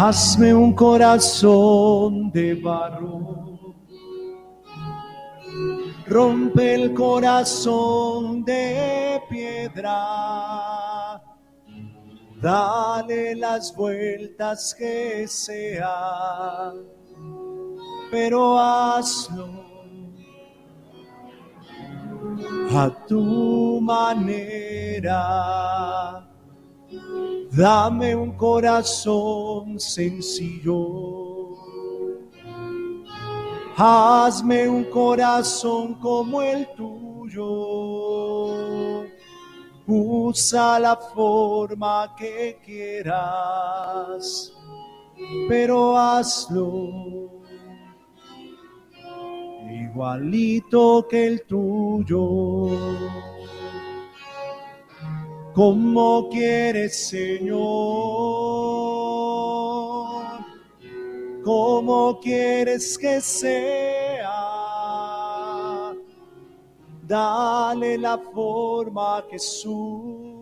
Hazme 0.02 0.54
un 0.54 0.72
corazón 0.72 2.32
de 2.32 2.56
barro. 2.56 3.76
Rompe 6.08 6.76
el 6.76 6.94
corazón 6.94 8.46
de 8.46 9.22
piedra. 9.30 11.22
Dale 12.42 13.36
las 13.36 13.76
vueltas 13.76 14.74
que 14.74 15.28
sea, 15.28 16.72
pero 18.10 18.58
hazlo 18.58 19.50
a 22.74 22.90
tu 23.06 23.82
manera 23.82 24.80
Dame 27.52 28.16
un 28.16 28.32
corazón 28.32 29.80
sencillo. 29.80 31.56
Hazme 33.76 34.68
un 34.68 34.84
corazón 34.86 35.96
como 35.96 36.42
el 36.42 36.68
tuyo. 36.76 37.46
Usa 39.88 40.80
la 40.80 40.96
forma 40.96 42.16
que 42.18 42.60
quieras, 42.64 44.54
pero 45.48 45.98
hazlo 45.98 47.30
igualito 49.72 51.08
que 51.10 51.28
el 51.28 51.46
tuyo. 51.46 52.70
Como 55.54 56.30
quieres, 56.30 57.08
Señor, 57.10 57.60
como 61.44 62.20
quieres 62.20 62.98
que 62.98 63.20
sea. 63.20 64.50
Dale 67.08 67.98
la 67.98 68.18
forma, 68.18 69.24
Jesús. 69.32 70.40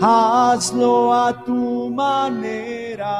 Hazlo 0.00 1.12
a 1.12 1.44
tu 1.44 1.90
manera 1.90 3.16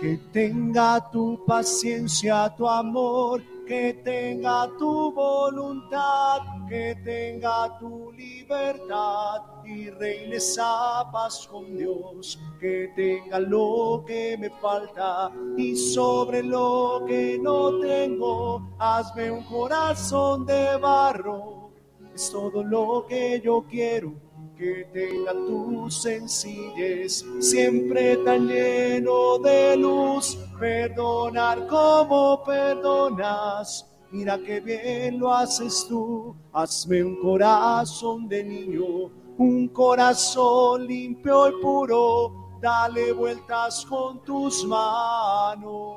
que 0.00 0.16
tenga 0.32 1.10
tu 1.10 1.44
paciencia, 1.44 2.52
tu 2.56 2.68
amor, 2.68 3.42
que 3.70 3.94
tenga 4.02 4.68
tu 4.80 5.12
voluntad, 5.12 6.40
que 6.68 6.96
tenga 7.04 7.78
tu 7.78 8.10
libertad 8.10 9.42
y 9.64 9.88
reines 9.90 10.58
a 10.60 11.08
paz 11.12 11.46
con 11.48 11.76
Dios, 11.78 12.36
que 12.58 12.90
tenga 12.96 13.38
lo 13.38 14.02
que 14.04 14.36
me 14.36 14.50
falta 14.50 15.30
y 15.56 15.76
sobre 15.76 16.42
lo 16.42 17.04
que 17.06 17.38
no 17.40 17.78
tengo, 17.78 18.74
hazme 18.80 19.30
un 19.30 19.44
corazón 19.44 20.44
de 20.46 20.76
barro, 20.76 21.70
es 22.12 22.28
todo 22.28 22.64
lo 22.64 23.06
que 23.06 23.40
yo 23.40 23.64
quiero 23.70 24.29
que 24.60 24.84
tenga 24.92 25.32
tu 25.32 25.90
sencillez, 25.90 27.24
siempre 27.40 28.18
tan 28.18 28.46
lleno 28.46 29.38
de 29.38 29.74
luz, 29.78 30.36
perdonar 30.58 31.66
como 31.66 32.44
perdonas. 32.44 33.86
Mira 34.10 34.36
que 34.36 34.60
bien 34.60 35.18
lo 35.18 35.32
haces 35.32 35.86
tú, 35.88 36.36
hazme 36.52 37.02
un 37.02 37.16
corazón 37.22 38.28
de 38.28 38.44
niño, 38.44 39.10
un 39.38 39.68
corazón 39.68 40.86
limpio 40.86 41.48
y 41.48 41.62
puro, 41.62 42.58
dale 42.60 43.12
vueltas 43.12 43.86
con 43.86 44.22
tus 44.24 44.62
manos 44.66 45.96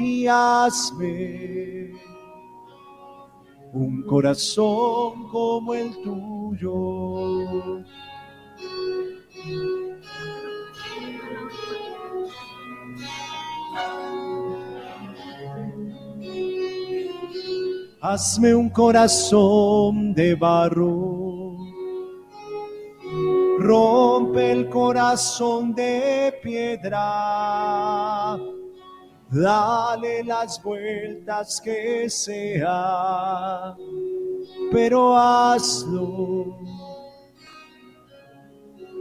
y 0.00 0.26
hazme 0.26 1.92
un 3.72 4.02
corazón 4.02 5.28
como 5.30 5.74
el 5.74 5.90
tuyo. 6.02 7.84
Hazme 18.00 18.54
un 18.54 18.70
corazón 18.70 20.14
de 20.14 20.34
barro, 20.36 21.56
rompe 23.58 24.52
el 24.52 24.68
corazón 24.68 25.74
de 25.74 26.32
piedra 26.42 28.38
dale 29.30 30.24
las 30.24 30.62
vueltas 30.62 31.60
que 31.60 32.08
sea, 32.08 33.76
pero 34.72 35.16
hazlo 35.16 36.56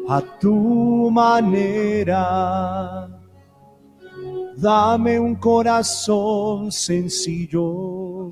a 0.09 0.21
tu 0.39 1.09
manera. 1.11 3.09
Dame 4.55 5.19
un 5.19 5.35
corazón 5.35 6.71
sencillo. 6.71 8.31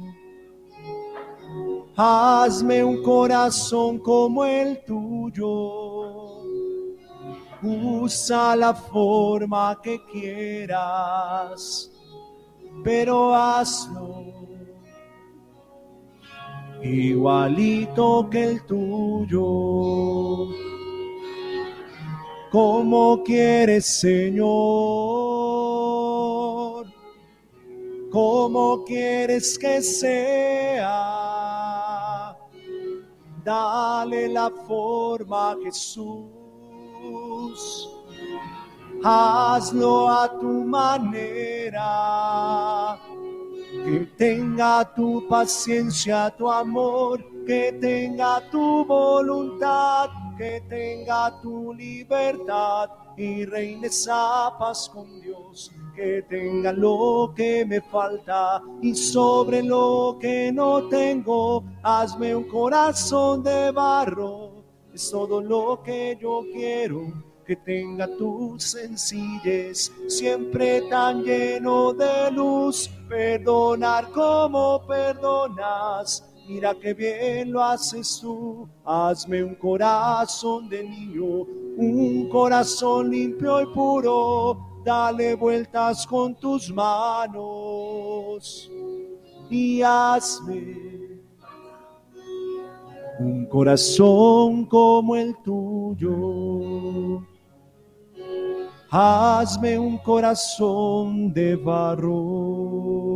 Hazme 1.95 2.83
un 2.83 3.03
corazón 3.03 3.99
como 3.99 4.43
el 4.43 4.83
tuyo 4.83 5.84
usa 7.65 8.55
la 8.55 8.73
forma 8.73 9.79
que 9.81 9.99
quieras, 10.05 11.91
pero 12.83 13.33
hazlo 13.33 14.35
igualito 16.85 18.29
que 18.29 18.43
el 18.43 18.63
tuyo. 18.65 19.43
Como 22.51 23.23
quieres, 23.23 23.85
Señor, 23.99 24.45
como 28.11 28.83
quieres 28.85 29.57
que 29.57 29.81
sea. 29.81 30.91
Dale 33.43 34.29
la 34.29 34.49
forma, 34.49 35.57
Jesús 35.63 36.44
hazlo 39.05 40.09
a 40.09 40.27
tu 40.39 40.63
manera. 40.65 41.89
Que 43.85 44.07
tenga 44.17 44.83
tu 44.95 45.27
paciencia, 45.27 46.33
tu 46.35 46.49
amor, 46.49 47.23
que 47.45 47.71
tenga 47.79 48.41
tu 48.49 48.83
voluntad, 48.85 50.09
que 50.37 50.61
tenga 50.67 51.39
tu 51.41 51.73
libertad 51.73 52.89
y 53.15 53.45
reines 53.45 54.07
a 54.09 54.55
paz 54.57 54.89
con 54.91 55.21
Dios. 55.21 55.71
Que 55.95 56.23
tenga 56.23 56.73
lo 56.73 57.31
que 57.35 57.63
me 57.65 57.79
falta 57.81 58.61
y 58.81 58.95
sobre 58.95 59.61
lo 59.63 60.17
que 60.19 60.51
no 60.51 60.89
tengo, 60.89 61.63
hazme 61.83 62.35
un 62.35 62.45
corazón 62.45 63.43
de 63.43 63.71
barro. 63.71 64.54
Es 64.95 65.11
todo 65.11 65.41
lo 65.41 65.83
que 65.83 66.17
yo 66.21 66.45
quiero 66.53 67.11
que 67.45 67.57
tenga 67.57 68.07
tu 68.15 68.57
sencillez, 68.57 69.91
siempre 70.07 70.83
tan 70.89 71.21
lleno 71.21 71.91
de 71.91 72.31
luz, 72.31 72.89
perdonar 73.09 74.09
como 74.11 74.87
perdonas. 74.87 76.23
Mira 76.47 76.73
que 76.75 76.93
bien 76.93 77.51
lo 77.51 77.61
haces 77.61 78.19
tú, 78.21 78.69
hazme 78.85 79.43
un 79.43 79.55
corazón 79.55 80.69
de 80.69 80.85
niño, 80.85 81.41
un 81.75 82.29
corazón 82.29 83.11
limpio 83.11 83.63
y 83.63 83.65
puro, 83.73 84.81
dale 84.85 85.35
vueltas 85.35 86.07
con 86.07 86.35
tus 86.35 86.71
manos 86.71 88.71
y 89.49 89.81
hazme 89.81 91.04
un 93.19 93.45
corazón 93.45 94.65
como 94.65 95.15
el 95.15 95.35
tuyo 95.43 97.21
hazme 98.97 99.77
un 99.77 99.97
corazón 99.97 101.33
de 101.33 101.55
barro. 101.55 103.14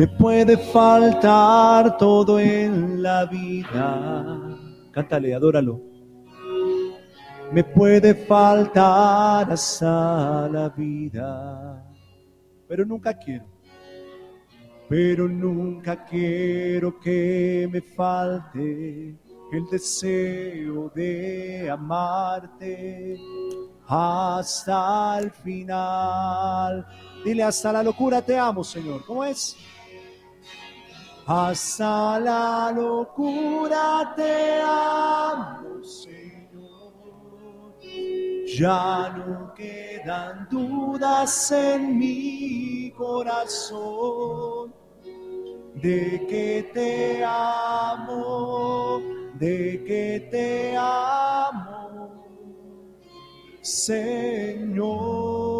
Me 0.00 0.08
puede 0.08 0.56
faltar 0.56 1.98
todo 1.98 2.40
en 2.40 3.02
la 3.02 3.26
vida. 3.26 4.56
Cántale, 4.92 5.34
adóralo. 5.34 5.78
Me 7.52 7.62
puede 7.62 8.14
faltar 8.14 9.52
hasta 9.52 10.48
la 10.48 10.70
vida. 10.70 11.84
Pero 12.66 12.86
nunca 12.86 13.12
quiero. 13.12 13.44
Pero 14.88 15.28
nunca 15.28 16.02
quiero 16.06 16.98
que 16.98 17.68
me 17.70 17.82
falte 17.82 19.18
el 19.52 19.66
deseo 19.70 20.90
de 20.94 21.68
amarte 21.70 23.18
hasta 23.86 25.18
el 25.18 25.30
final. 25.30 26.86
Dile 27.22 27.42
hasta 27.42 27.70
la 27.70 27.82
locura 27.82 28.22
te 28.22 28.38
amo, 28.38 28.64
Señor. 28.64 29.04
¿Cómo 29.04 29.22
es? 29.24 29.58
Hasta 31.26 32.18
la 32.20 32.72
locura 32.74 34.12
te 34.16 34.60
amo, 34.62 35.82
Señor. 35.82 36.20
Ya 38.46 39.14
no 39.16 39.54
quedan 39.54 40.48
dudas 40.50 41.52
en 41.52 41.98
mi 41.98 42.92
corazón 42.96 44.74
de 45.74 46.26
que 46.28 46.70
te 46.74 47.24
amo, 47.24 49.00
de 49.34 49.82
que 49.86 50.28
te 50.30 50.76
amo, 50.76 52.24
Señor. 53.62 55.59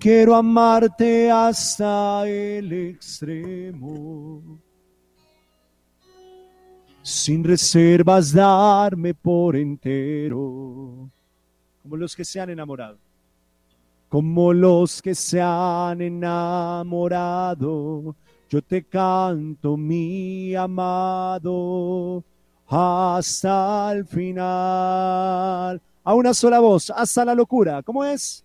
Quiero 0.00 0.34
amarte 0.34 1.30
hasta 1.30 2.26
el 2.26 2.72
extremo, 2.72 4.58
sin 7.02 7.44
reservas 7.44 8.32
darme 8.32 9.12
por 9.12 9.54
entero, 9.54 11.10
como 11.82 11.96
los 11.96 12.16
que 12.16 12.24
se 12.24 12.40
han 12.40 12.50
enamorado 12.50 12.98
como 14.10 14.52
los 14.52 15.00
que 15.00 15.14
se 15.14 15.40
han 15.40 16.02
enamorado. 16.02 17.56
Yo 18.48 18.60
te 18.60 18.82
canto, 18.82 19.76
mi 19.76 20.52
amado, 20.56 22.24
hasta 22.66 23.92
el 23.92 24.04
final. 24.04 25.80
A 26.02 26.14
una 26.14 26.34
sola 26.34 26.58
voz, 26.58 26.90
hasta 26.90 27.24
la 27.24 27.36
locura. 27.36 27.84
¿Cómo 27.84 28.04
es? 28.04 28.44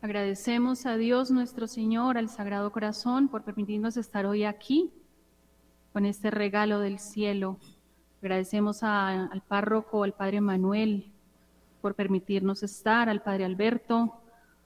Agradecemos 0.00 0.86
a 0.86 0.96
Dios 0.96 1.32
nuestro 1.32 1.66
Señor, 1.66 2.18
al 2.18 2.28
Sagrado 2.28 2.70
Corazón, 2.70 3.26
por 3.26 3.42
permitirnos 3.42 3.96
estar 3.96 4.26
hoy 4.26 4.44
aquí 4.44 4.92
con 5.92 6.06
este 6.06 6.30
regalo 6.30 6.78
del 6.78 7.00
cielo. 7.00 7.58
Agradecemos 8.22 8.84
al 8.84 9.42
párroco, 9.48 10.04
al 10.04 10.12
Padre 10.12 10.40
Manuel, 10.40 11.10
por 11.80 11.96
permitirnos 11.96 12.62
estar, 12.62 13.08
al 13.08 13.22
Padre 13.22 13.44
Alberto, 13.44 14.14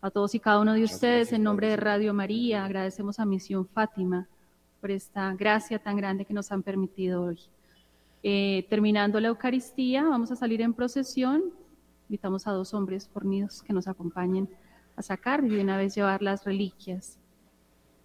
a 0.03 0.11
todos 0.11 0.35
y 0.35 0.39
cada 0.39 0.61
uno 0.61 0.75
de 0.75 0.85
ustedes, 0.85 1.33
en 1.33 1.45
nombre 1.45 1.69
de 1.69 1.77
Radio 1.77 2.13
María, 2.13 2.67
agradecemos 2.67 3.19
a 3.19 3.25
Misión 3.25 3.67
Fátima 3.67 4.29
por 4.83 4.91
esta 4.91 5.33
gracia 5.33 5.79
tan 5.79 5.97
grande 5.97 6.27
que 6.27 6.35
nos 6.35 6.53
han 6.53 6.63
permitido 6.63 7.23
hoy. 7.23 7.41
Eh, 8.23 8.67
terminando 8.69 9.19
la 9.19 9.29
Eucaristía, 9.29 10.05
vamos 10.05 10.31
a 10.31 10.37
salir 10.37 10.61
en 10.61 10.75
procesión. 10.75 11.43
Invitamos 12.11 12.47
a 12.47 12.51
dos 12.51 12.75
hombres 12.75 13.09
fornidos 13.09 13.63
que 13.63 13.73
nos 13.73 13.89
acompañen 13.89 14.47
a 14.97 15.03
sacar 15.03 15.45
y 15.45 15.49
de 15.49 15.61
una 15.61 15.77
vez 15.77 15.95
llevar 15.95 16.23
las 16.23 16.45
reliquias. 16.45 17.19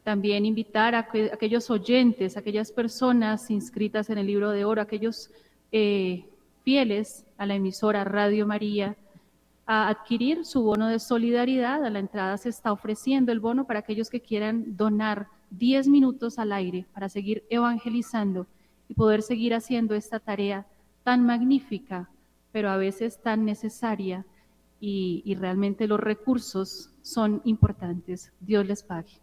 También 0.04 0.46
invitar 0.46 0.96
a, 0.96 1.08
aquellos 1.34 1.70
oyentes, 1.70 2.38
aquellas 2.38 2.72
personas 2.72 3.50
inscritas 3.50 4.10
en 4.10 4.18
el 4.18 4.28
libro 4.28 4.52
de 4.52 4.66
oro, 4.66 4.82
aquellos 4.82 5.30
eh, 5.72 6.26
fieles 6.64 7.26
a 7.38 7.46
la 7.46 7.56
emisora 7.56 8.04
Radio 8.04 8.48
María, 8.48 8.96
a 9.66 9.90
adquirir 9.90 10.46
su 10.46 10.64
bono 10.64 10.88
de 10.88 11.00
solidaridad. 11.00 11.84
A 11.84 11.90
la 11.90 12.00
entrada 12.00 12.38
se 12.38 12.50
está 12.50 12.72
ofreciendo 12.72 13.32
el 13.32 13.42
bono 13.42 13.66
para 13.66 13.80
aquellos 13.80 14.10
que 14.10 14.22
quieran 14.22 14.78
donar 14.78 15.28
10 15.52 15.90
minutos 15.90 16.40
al 16.40 16.54
aire 16.54 16.86
para 16.94 17.10
seguir 17.10 17.44
evangelizando 17.50 18.48
y 18.90 18.94
poder 18.94 19.22
seguir 19.22 19.54
haciendo 19.54 19.96
esta 19.96 20.20
tarea 20.20 20.66
tan 21.04 21.26
magnífica, 21.26 22.10
pero 22.52 22.70
a 22.70 22.78
veces 22.78 23.22
tan 23.22 23.46
necesaria 23.46 24.26
y, 24.80 25.22
y 25.26 25.36
realmente 25.36 25.88
los 25.88 26.00
recursos 26.00 26.92
son 27.02 27.42
importantes. 27.46 28.32
Dios 28.40 28.66
les 28.66 28.84
pague. 28.84 29.22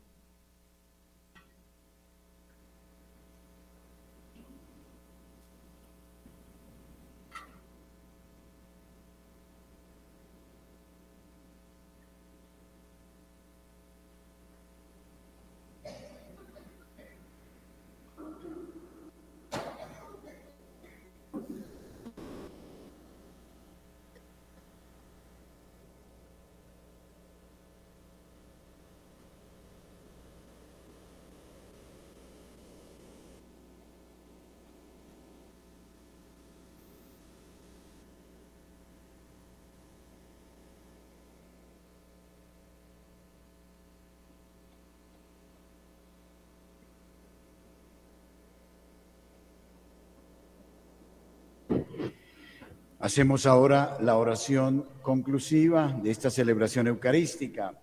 Hacemos 53.05 53.45
ahora 53.45 53.99
la 54.01 54.17
oración 54.17 54.89
conclusiva 55.03 55.95
de 56.03 56.11
esta 56.11 56.31
celebración 56.31 56.87
eucarística. 56.87 57.79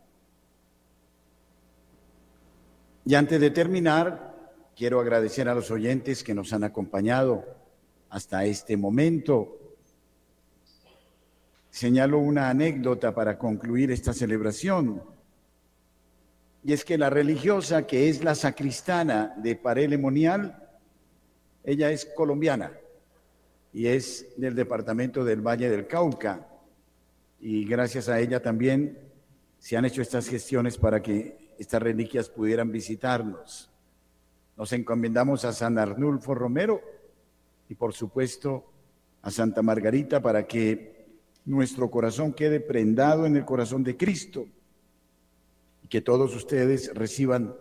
Y 3.06 3.14
antes 3.14 3.40
de 3.40 3.52
terminar, 3.52 4.36
quiero 4.76 5.00
agradecer 5.00 5.48
a 5.48 5.54
los 5.54 5.70
oyentes 5.70 6.24
que 6.24 6.34
nos 6.34 6.54
han 6.54 6.64
acompañado 6.64 7.46
hasta 8.10 8.46
este 8.46 8.78
momento. 8.78 9.60
Señalo 11.70 12.18
una 12.18 12.50
anécdota 12.50 13.14
para 13.14 13.38
concluir 13.38 13.92
esta 13.92 14.14
celebración. 14.14 15.04
Y 16.64 16.74
es 16.74 16.84
que 16.84 16.98
la 16.98 17.12
religiosa, 17.12 17.86
que 17.86 18.10
es 18.10 18.24
la 18.24 18.34
sacristana 18.34 19.36
de 19.38 19.56
Parelemonial, 19.56 20.68
ella 21.64 21.92
es 21.92 22.06
colombiana 22.06 22.72
y 23.74 23.88
es 23.88 24.34
del 24.38 24.56
departamento 24.56 25.24
del 25.24 25.42
Valle 25.42 25.70
del 25.70 25.88
Cauca. 25.88 26.48
Y 27.40 27.66
gracias 27.66 28.10
a 28.10 28.20
ella 28.20 28.42
también 28.42 28.98
se 29.60 29.78
han 29.78 29.86
hecho 29.86 30.02
estas 30.02 30.28
gestiones 30.28 30.78
para 30.78 31.02
que 31.02 31.56
estas 31.58 31.82
reliquias 31.82 32.30
pudieran 32.30 32.72
visitarnos. 32.72 33.70
Nos 34.58 34.74
encomendamos 34.74 35.46
a 35.46 35.54
San 35.54 35.78
Arnulfo 35.78 36.36
Romero 36.36 36.82
y 37.70 37.76
por 37.76 37.94
supuesto 37.94 38.66
a 39.22 39.32
Santa 39.32 39.62
Margarita 39.62 40.22
para 40.22 40.46
que 40.46 41.06
nuestro 41.46 41.90
corazón 41.90 42.34
quede 42.34 42.60
prendado 42.60 43.26
en 43.26 43.36
el 43.36 43.46
corazón 43.46 43.84
de 43.84 43.98
Cristo 43.98 44.46
que 45.92 46.02
todos 46.02 46.34
ustedes 46.38 46.94
reciban 46.96 47.54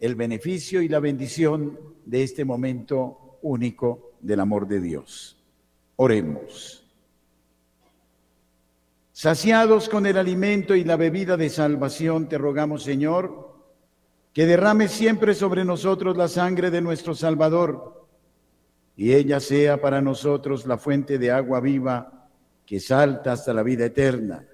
el 0.00 0.16
beneficio 0.16 0.82
y 0.82 0.88
la 0.88 0.98
bendición 0.98 1.78
de 2.04 2.24
este 2.24 2.44
momento 2.44 3.38
único 3.40 4.11
del 4.22 4.40
amor 4.40 4.66
de 4.66 4.80
Dios. 4.80 5.36
Oremos. 5.96 6.86
Saciados 9.12 9.88
con 9.88 10.06
el 10.06 10.16
alimento 10.16 10.74
y 10.74 10.84
la 10.84 10.96
bebida 10.96 11.36
de 11.36 11.50
salvación, 11.50 12.28
te 12.28 12.38
rogamos, 12.38 12.82
Señor, 12.82 13.52
que 14.32 14.46
derrame 14.46 14.88
siempre 14.88 15.34
sobre 15.34 15.64
nosotros 15.64 16.16
la 16.16 16.28
sangre 16.28 16.70
de 16.70 16.80
nuestro 16.80 17.14
Salvador 17.14 18.08
y 18.96 19.12
ella 19.12 19.40
sea 19.40 19.80
para 19.80 20.00
nosotros 20.00 20.66
la 20.66 20.78
fuente 20.78 21.18
de 21.18 21.30
agua 21.30 21.60
viva 21.60 22.28
que 22.64 22.80
salta 22.80 23.32
hasta 23.32 23.52
la 23.52 23.62
vida 23.62 23.84
eterna. 23.84 24.46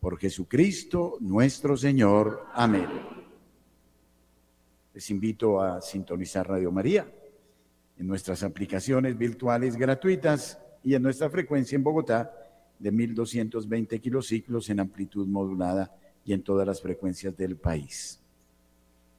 Por 0.00 0.18
Jesucristo 0.18 1.16
nuestro 1.20 1.76
Señor. 1.76 2.46
Amén. 2.54 2.88
Les 4.92 5.10
invito 5.10 5.60
a 5.60 5.80
sintonizar 5.80 6.48
Radio 6.48 6.70
María 6.72 7.06
en 7.98 8.06
nuestras 8.06 8.42
aplicaciones 8.42 9.16
virtuales 9.16 9.76
gratuitas 9.76 10.58
y 10.82 10.94
en 10.94 11.02
nuestra 11.02 11.30
frecuencia 11.30 11.76
en 11.76 11.84
Bogotá 11.84 12.32
de 12.78 12.90
1220 12.90 14.00
kilociclos 14.00 14.68
en 14.70 14.80
amplitud 14.80 15.26
modulada 15.26 15.94
y 16.24 16.32
en 16.32 16.42
todas 16.42 16.66
las 16.66 16.80
frecuencias 16.80 17.36
del 17.36 17.56
país. 17.56 18.20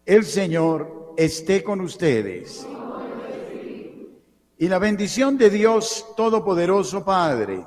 El 0.05 0.23
Señor 0.23 1.13
esté 1.17 1.63
con 1.63 1.81
ustedes. 1.81 2.67
Y 4.57 4.67
la 4.67 4.79
bendición 4.79 5.37
de 5.37 5.49
Dios 5.49 6.05
Todopoderoso 6.15 7.03
Padre, 7.03 7.65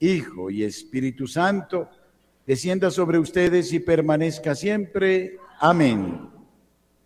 Hijo 0.00 0.50
y 0.50 0.64
Espíritu 0.64 1.26
Santo, 1.26 1.88
descienda 2.46 2.90
sobre 2.90 3.18
ustedes 3.18 3.72
y 3.72 3.80
permanezca 3.80 4.54
siempre. 4.54 5.38
Amén. 5.60 6.30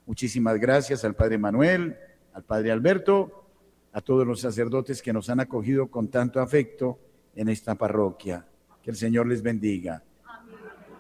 Muchísimas 0.07 0.59
gracias 0.61 1.05
al 1.05 1.17
Padre 1.17 1.39
Manuel, 1.39 1.97
al 2.37 2.45
Padre 2.45 2.71
Alberto, 2.71 3.47
a 3.95 4.03
todos 4.03 4.27
los 4.27 4.43
sacerdotes 4.43 5.01
que 5.01 5.11
nos 5.11 5.31
han 5.31 5.41
acogido 5.41 5.87
con 5.87 6.09
tanto 6.09 6.39
afecto 6.39 6.99
en 7.35 7.49
esta 7.49 7.77
parroquia. 7.77 8.47
Que 8.83 8.91
el 8.91 8.97
Señor 8.97 9.27
les 9.27 9.41
bendiga. 9.41 10.03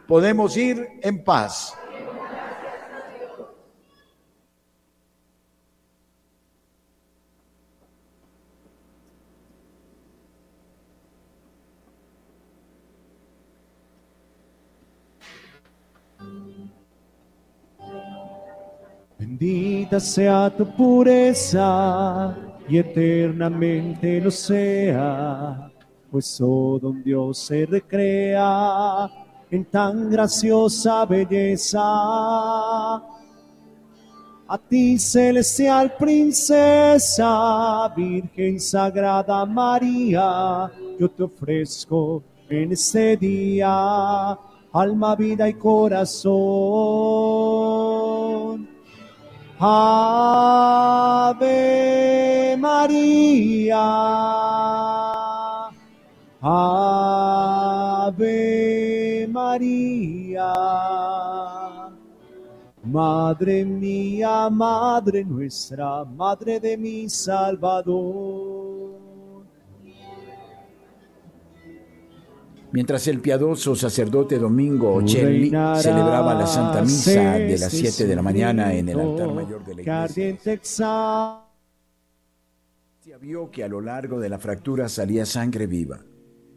Podemos 0.08 0.56
ir 0.56 0.88
en 1.02 1.22
paz. 1.22 1.74
Bendita 19.18 19.98
sea 19.98 20.54
tu 20.54 20.66
pureza 20.76 22.36
y 22.68 22.76
eternamente 22.76 24.20
lo 24.20 24.30
sea, 24.30 25.70
pues 26.10 26.36
todo 26.36 26.90
un 26.90 27.02
Dios 27.02 27.38
se 27.38 27.64
recrea 27.64 29.10
en 29.50 29.64
tan 29.64 30.10
graciosa 30.10 31.06
belleza. 31.06 31.80
A 34.48 34.58
ti, 34.68 34.98
celestial 34.98 35.94
princesa, 35.96 37.88
Virgen 37.96 38.60
Sagrada 38.60 39.46
María, 39.46 40.70
yo 41.00 41.10
te 41.10 41.22
ofrezco 41.22 42.22
en 42.50 42.72
este 42.72 43.16
día 43.16 44.38
alma, 44.72 45.16
vida 45.16 45.48
y 45.48 45.54
corazón. 45.54 46.34
Ave 49.58 51.46
María. 52.58 53.80
Ave 56.42 58.16
María. 59.30 60.52
Madre 62.84 63.64
mía, 63.64 64.50
Madre 64.50 65.24
nuestra, 65.24 66.04
Madre 66.04 66.60
de 66.60 66.76
mi 66.76 67.08
Salvador. 67.08 68.95
Mientras 72.76 73.08
el 73.08 73.20
piadoso 73.20 73.74
sacerdote 73.74 74.38
Domingo 74.38 74.96
Ocelli 74.96 75.48
celebraba 75.48 76.34
la 76.34 76.46
Santa 76.46 76.82
Misa 76.82 77.38
de 77.38 77.56
las 77.56 77.72
7 77.72 78.06
de 78.06 78.14
la 78.14 78.20
mañana 78.20 78.74
en 78.74 78.90
el 78.90 79.00
altar 79.00 79.32
mayor 79.32 79.64
de 79.64 79.76
la 79.76 79.80
iglesia, 79.80 81.40
vio 83.18 83.50
que 83.50 83.64
a 83.64 83.68
lo 83.68 83.80
largo 83.80 84.20
de 84.20 84.28
la 84.28 84.38
fractura 84.38 84.90
salía 84.90 85.24
sangre 85.24 85.66
viva. 85.66 86.00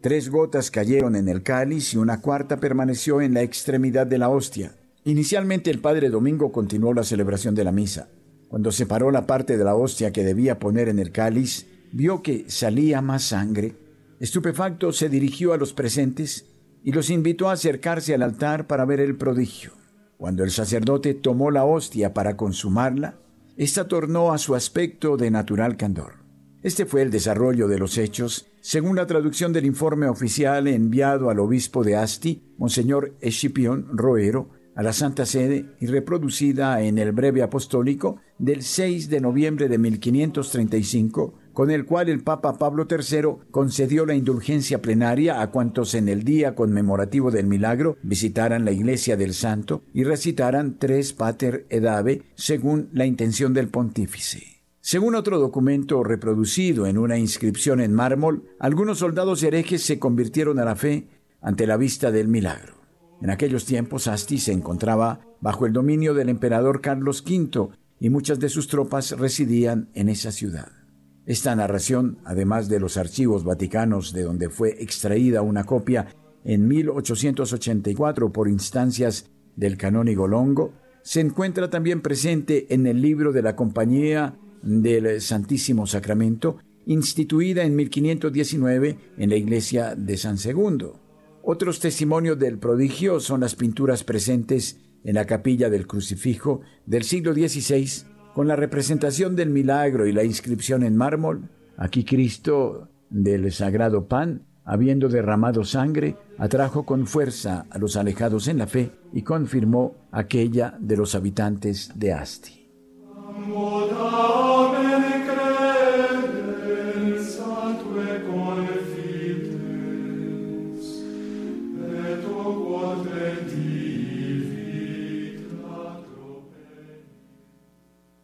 Tres 0.02 0.30
gotas 0.30 0.70
cayeron 0.70 1.16
en 1.16 1.30
el 1.30 1.42
cáliz 1.42 1.94
y 1.94 1.98
una 1.98 2.20
cuarta 2.20 2.58
permaneció 2.58 3.22
en 3.22 3.34
la 3.34 3.42
extremidad 3.42 4.06
de 4.06 4.18
la 4.18 4.28
hostia. 4.28 4.74
Inicialmente 5.06 5.72
el 5.72 5.80
padre 5.80 6.10
Domingo 6.10 6.52
continuó 6.52 6.94
la 6.94 7.06
celebración 7.06 7.56
de 7.56 7.64
la 7.64 7.72
misa. 7.72 8.10
Cuando 8.50 8.74
separó 8.74 9.10
la 9.10 9.26
parte 9.26 9.58
de 9.58 9.64
la 9.64 9.76
hostia 9.76 10.12
que 10.12 10.26
debía 10.26 10.60
poner 10.60 10.90
en 10.90 11.00
el 11.00 11.14
cáliz, 11.14 11.66
vio 11.94 12.22
que 12.22 12.44
salía 12.50 13.02
más 13.02 13.24
sangre 13.24 13.74
Estupefacto 14.20 14.92
se 14.92 15.08
dirigió 15.08 15.54
a 15.54 15.58
los 15.58 15.72
presentes 15.72 16.46
y 16.84 16.92
los 16.92 17.10
invitó 17.10 17.50
a 17.50 17.54
acercarse 17.54 18.14
al 18.14 18.22
altar 18.22 18.68
para 18.68 18.84
ver 18.84 19.00
el 19.00 19.16
prodigio. 19.16 19.72
Cuando 20.18 20.44
el 20.44 20.52
sacerdote 20.52 21.14
tomó 21.14 21.52
la 21.52 21.64
hostia 21.64 22.14
para 22.14 22.36
consumarla, 22.36 23.18
ésta 23.56 23.88
tornó 23.88 24.34
a 24.34 24.38
su 24.38 24.56
aspecto 24.56 25.16
de 25.16 25.32
natural 25.32 25.78
candor. 25.78 26.16
Este 26.62 26.86
fue 26.86 27.02
el 27.02 27.12
desarrollo 27.12 27.70
de 27.70 27.80
los 27.80 27.98
hechos, 27.98 28.48
según 28.60 28.98
la 28.98 29.08
traducción 29.08 29.54
del 29.54 29.66
informe 29.66 30.08
oficial 30.08 30.68
enviado 30.68 31.30
al 31.30 31.40
obispo 31.40 31.86
de 31.86 31.96
Asti, 31.96 32.44
Monseñor 32.58 33.16
Escipión 33.22 33.88
Roero, 33.94 34.50
a 34.76 34.84
la 34.84 34.92
Santa 34.92 35.26
Sede 35.26 35.76
y 35.80 35.88
reproducida 35.88 36.82
en 36.82 36.98
el 36.98 37.14
breve 37.14 37.42
apostólico 37.42 38.18
del 38.38 38.64
6 38.64 39.10
de 39.10 39.22
noviembre 39.22 39.68
de 39.70 39.78
1535 39.78 41.34
con 41.60 41.72
el 41.72 41.84
cual 41.84 42.07
el 42.07 42.24
Papa 42.24 42.57
Pablo 42.57 42.88
III 42.89 43.49
concedió 43.51 44.05
la 44.05 44.16
indulgencia 44.16 44.82
plenaria 44.82 45.41
a 45.41 45.51
cuantos 45.51 45.93
en 45.93 46.07
el 46.07 46.24
día 46.24 46.55
conmemorativo 46.55 47.32
del 47.32 47.47
milagro 47.47 47.97
visitaran 48.01 48.64
la 48.64 48.72
iglesia 48.72 49.18
del 49.18 49.34
santo 49.34 49.84
y 49.93 50.05
recitaran 50.05 50.78
tres 50.80 51.12
pater 51.12 51.66
edave 51.70 52.24
según 52.36 52.88
la 52.93 53.05
intención 53.05 53.53
del 53.53 53.68
pontífice. 53.68 54.62
Según 54.80 55.16
otro 55.16 55.38
documento 55.38 56.01
reproducido 56.01 56.88
en 56.88 56.97
una 56.97 57.18
inscripción 57.18 57.82
en 57.82 57.93
mármol, 57.93 58.45
algunos 58.57 58.99
soldados 58.99 59.43
herejes 59.43 59.84
se 59.84 59.99
convirtieron 59.99 60.60
a 60.60 60.64
la 60.64 60.78
fe 60.78 61.10
ante 61.41 61.68
la 61.68 61.76
vista 61.76 62.10
del 62.10 62.30
milagro. 62.30 62.76
En 63.22 63.32
aquellos 63.32 63.66
tiempos 63.66 64.07
Asti 64.07 64.38
se 64.38 64.53
encontraba 64.53 65.20
bajo 65.41 65.66
el 65.66 65.74
dominio 65.74 66.14
del 66.14 66.30
emperador 66.30 66.80
Carlos 66.80 67.22
V 67.28 67.72
y 67.99 68.10
muchas 68.10 68.39
de 68.39 68.47
sus 68.47 68.70
tropas 68.70 69.12
residían 69.20 69.89
en 69.93 70.07
esa 70.07 70.32
ciudad. 70.32 70.79
Esta 71.26 71.56
narración, 71.56 72.18
además 72.26 72.70
de 72.70 72.80
los 72.80 72.98
archivos 72.98 73.44
vaticanos 73.44 74.14
de 74.14 74.24
donde 74.24 74.50
fue 74.50 74.82
extraída 74.82 75.42
una 75.42 75.64
copia 75.64 76.08
en 76.44 76.68
1884 76.68 78.32
por 78.32 78.48
instancias 78.48 79.30
del 79.56 79.78
canónigo 79.78 80.28
Longo, 80.28 80.74
se 81.04 81.22
encuentra 81.22 81.70
también 81.70 82.02
presente 82.02 82.74
en 82.74 82.88
el 82.88 83.02
libro 83.02 83.32
de 83.32 83.42
la 83.42 83.56
Compañía 83.56 84.38
del 84.62 85.22
Santísimo 85.22 85.88
Sacramento, 85.88 86.58
instituida 86.86 87.64
en 87.64 87.76
1519 87.76 88.98
en 89.18 89.30
la 89.30 89.36
iglesia 89.36 89.96
de 89.96 90.18
San 90.18 90.38
Segundo. 90.38 91.00
Otros 91.44 91.80
testimonios 91.80 92.38
del 92.38 92.58
prodigio 92.58 93.20
son 93.20 93.42
las 93.42 93.56
pinturas 93.56 94.04
presentes 94.04 94.80
en 95.04 95.16
la 95.16 95.26
capilla 95.26 95.70
del 95.70 95.88
crucifijo 95.88 96.62
del 96.86 97.04
siglo 97.04 97.34
XVI 97.34 98.06
con 98.40 98.48
la 98.48 98.56
representación 98.56 99.36
del 99.36 99.50
milagro 99.50 100.08
y 100.08 100.14
la 100.14 100.24
inscripción 100.24 100.84
en 100.84 100.96
mármol, 100.96 101.50
aquí 101.76 102.06
Cristo 102.06 102.88
del 103.10 103.52
sagrado 103.52 104.08
pan, 104.08 104.44
habiendo 104.64 105.10
derramado 105.10 105.66
sangre, 105.66 106.16
atrajo 106.38 106.86
con 106.86 107.06
fuerza 107.06 107.66
a 107.70 107.78
los 107.78 107.98
alejados 107.98 108.48
en 108.48 108.60
la 108.60 108.68
fe 108.68 108.94
y 109.12 109.24
confirmó 109.24 109.98
aquella 110.14 110.78
de 110.80 110.96
los 110.96 111.16
habitantes 111.16 111.92
de 111.96 112.14
Asti. 112.14 112.66